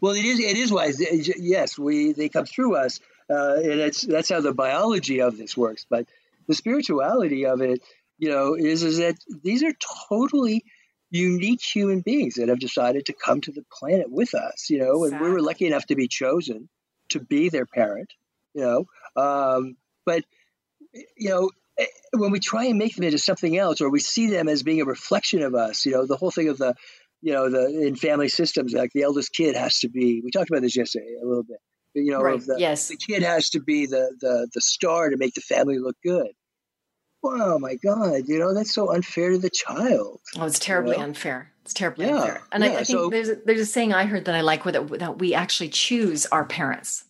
[0.02, 1.00] Well it is it is wise.
[1.38, 3.00] Yes we they come through us
[3.30, 6.06] uh, and that's that's how the biology of this works but
[6.48, 7.80] the spirituality of it
[8.18, 9.72] you know, is is that these are
[10.08, 10.64] totally
[11.10, 15.04] unique human beings that have decided to come to the planet with us, you know,
[15.04, 15.16] exactly.
[15.16, 16.68] and we were lucky enough to be chosen
[17.10, 18.12] to be their parent,
[18.52, 18.84] you know.
[19.16, 20.24] Um, but
[21.16, 24.28] you know, eh, when we try and make them into something else, or we see
[24.28, 26.74] them as being a reflection of us, you know, the whole thing of the,
[27.22, 30.20] you know, the in family systems, like the eldest kid has to be.
[30.22, 31.58] We talked about this yesterday a little bit.
[31.94, 32.40] You know, right.
[32.40, 32.88] the, yes.
[32.88, 36.32] the kid has to be the the the star to make the family look good
[37.24, 40.98] oh my god you know that's so unfair to the child oh it's terribly you
[40.98, 41.04] know?
[41.04, 43.66] unfair it's terribly yeah, unfair and yeah, I, I, think so, there's a, there's a
[43.66, 47.04] saying i heard that i like with it that we actually choose our parents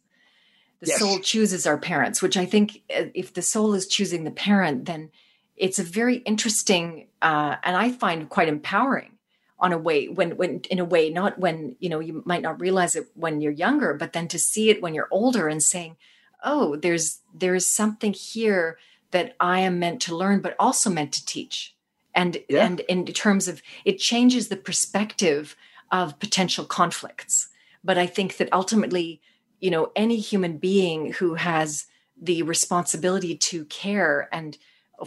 [0.81, 0.99] the yes.
[0.99, 4.87] soul chooses our parents which i think uh, if the soul is choosing the parent
[4.87, 5.11] then
[5.57, 9.18] it's a very interesting uh, and i find quite empowering
[9.61, 12.61] on a way when when in a way not when you know you might not
[12.61, 15.97] realize it when you're younger but then to see it when you're older and saying
[16.45, 18.79] oh there's there's something here
[19.11, 21.75] that I am meant to learn, but also meant to teach.
[22.15, 22.65] And yeah.
[22.65, 25.57] and in terms of it changes the perspective
[25.91, 27.49] of potential conflicts.
[27.85, 29.21] But I think that ultimately,
[29.61, 31.87] you know, any human being who has
[32.21, 34.59] the responsibility to care and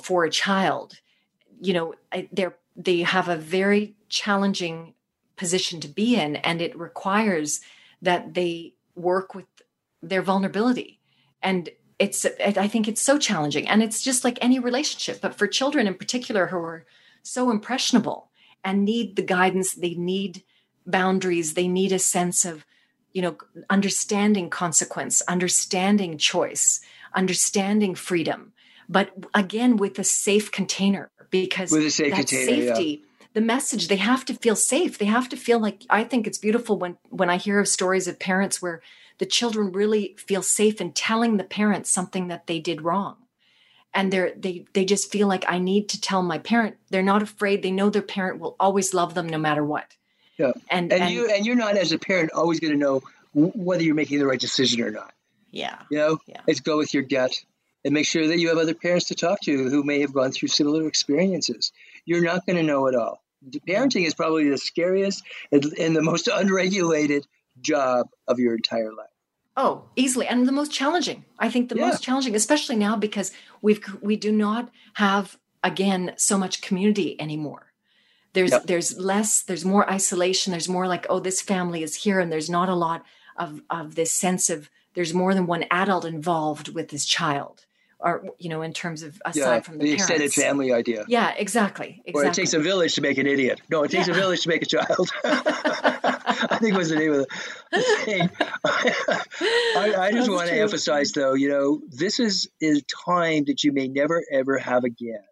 [0.02, 1.00] for a child,
[1.60, 1.94] you know,
[2.32, 4.94] they're they have a very challenging
[5.36, 7.62] position to be in, and it requires
[8.02, 9.46] that they work with
[10.02, 11.00] their vulnerability.
[11.42, 11.70] And
[12.02, 12.26] it's
[12.58, 15.94] i think it's so challenging and it's just like any relationship but for children in
[15.94, 16.84] particular who are
[17.22, 18.32] so impressionable
[18.64, 20.44] and need the guidance they need
[20.88, 22.66] boundaries they need a sense of
[23.14, 23.38] you know
[23.70, 26.82] understanding consequence understanding choice
[27.14, 28.52] understanding freedom
[28.92, 33.26] but again with a safe container because with a safe that container, safety yeah.
[33.34, 34.98] the message they have to feel safe.
[34.98, 38.08] They have to feel like i think it's beautiful when when i hear of stories
[38.08, 38.82] of parents where
[39.22, 43.18] the children really feel safe in telling the parents something that they did wrong.
[43.94, 46.78] And they're they they just feel like i need to tell my parent.
[46.90, 47.62] They're not afraid.
[47.62, 49.96] They know their parent will always love them no matter what.
[50.38, 50.54] Yeah.
[50.70, 53.84] And and, and you and you're not as a parent always going to know whether
[53.84, 55.14] you're making the right decision or not.
[55.52, 55.78] Yeah.
[55.92, 56.18] You know?
[56.26, 56.42] Yeah.
[56.48, 57.34] let's go with your gut
[57.84, 60.32] and make sure that you have other parents to talk to who may have gone
[60.32, 61.72] through similar experiences
[62.06, 63.22] you're not going to know it all
[63.68, 67.26] parenting is probably the scariest and, and the most unregulated
[67.60, 69.08] job of your entire life
[69.58, 71.26] Oh, easily, and the most challenging.
[71.38, 71.88] I think the yeah.
[71.88, 77.74] most challenging, especially now because we've we do not have again so much community anymore.
[78.34, 78.66] There's yep.
[78.66, 80.52] there's less, there's more isolation.
[80.52, 83.04] There's more like, oh, this family is here, and there's not a lot
[83.36, 87.66] of of this sense of there's more than one adult involved with this child
[88.04, 90.04] or you know in terms of aside yeah, from the, the parents.
[90.04, 93.62] extended family idea yeah exactly, exactly or it takes a village to make an idiot
[93.70, 94.14] no it takes yeah.
[94.14, 97.26] a village to make a child i think was the name of
[97.72, 98.30] the thing
[99.76, 103.72] i, I just want to emphasize though you know this is a time that you
[103.72, 105.24] may never ever have again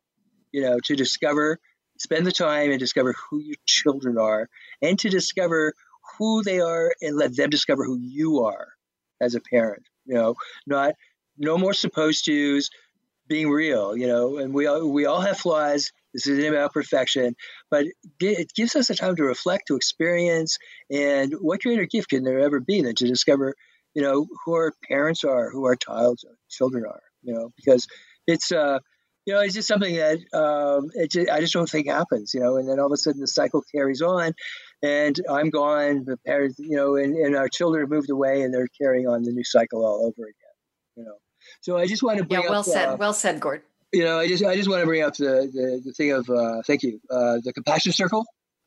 [0.52, 1.60] you know to discover
[2.00, 4.50] spend the time and discover who your children are
[4.82, 5.74] and to discover
[6.18, 8.70] who they are and let them discover who you are
[9.22, 9.84] as a parent.
[10.06, 10.96] You know, not
[11.40, 12.70] no more supposed to's,
[13.28, 13.96] being real.
[13.96, 15.92] You know, and we all we all have flaws.
[16.14, 17.36] This isn't about perfection,
[17.70, 17.86] but
[18.20, 20.58] it gives us a time to reflect, to experience,
[20.90, 23.54] and what greater gift can there ever be than to discover,
[23.94, 27.02] you know, who our parents are, who our child's children are.
[27.22, 27.88] You know, because
[28.26, 28.80] it's uh,
[29.26, 32.34] you know, it's just something that um, it just, I just don't think happens.
[32.34, 34.34] You know, and then all of a sudden the cycle carries on,
[34.82, 36.06] and I'm gone.
[36.06, 39.22] The parents, you know, and, and our children have moved away, and they're carrying on
[39.22, 40.56] the new cycle all over again.
[40.96, 41.18] You know,
[41.62, 43.62] so I just want to bring yeah, well up, said, uh, well said, Gord.
[43.92, 46.30] You know, I just I just want to bring up the the, the thing of
[46.30, 48.26] uh, thank you, uh, the Compassion Circle,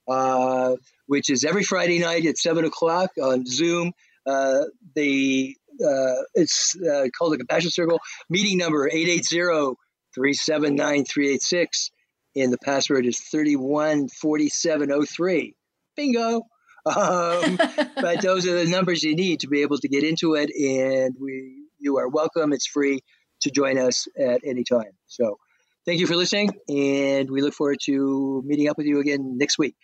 [0.08, 0.74] uh,
[1.06, 3.92] which is every Friday night at seven o'clock on Zoom.
[4.26, 4.62] Uh,
[4.94, 8.00] the uh, it's uh, called the Compassion Circle.
[8.28, 11.90] Meeting number 880-379-386.
[12.36, 15.54] and the password is thirty one forty seven oh three.
[15.96, 16.42] Bingo.
[16.84, 17.56] Um,
[17.96, 21.14] but those are the numbers you need to be able to get into it, and
[21.20, 22.52] we you are welcome.
[22.52, 23.00] It's free
[23.42, 24.92] to join us at any time.
[25.06, 25.36] So,
[25.84, 29.58] thank you for listening, and we look forward to meeting up with you again next
[29.58, 29.74] week.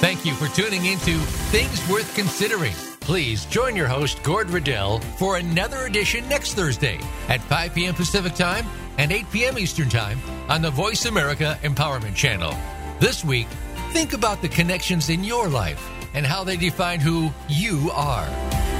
[0.00, 1.18] Thank you for tuning into
[1.50, 2.74] Things Worth Considering.
[3.00, 7.94] Please join your host, Gord Riddell, for another edition next Thursday at 5 p.m.
[7.94, 8.66] Pacific Time
[8.98, 9.58] and 8 p.m.
[9.58, 10.18] Eastern Time
[10.48, 12.54] on the Voice America Empowerment Channel.
[12.98, 13.48] This week,
[13.92, 18.79] think about the connections in your life and how they define who you are.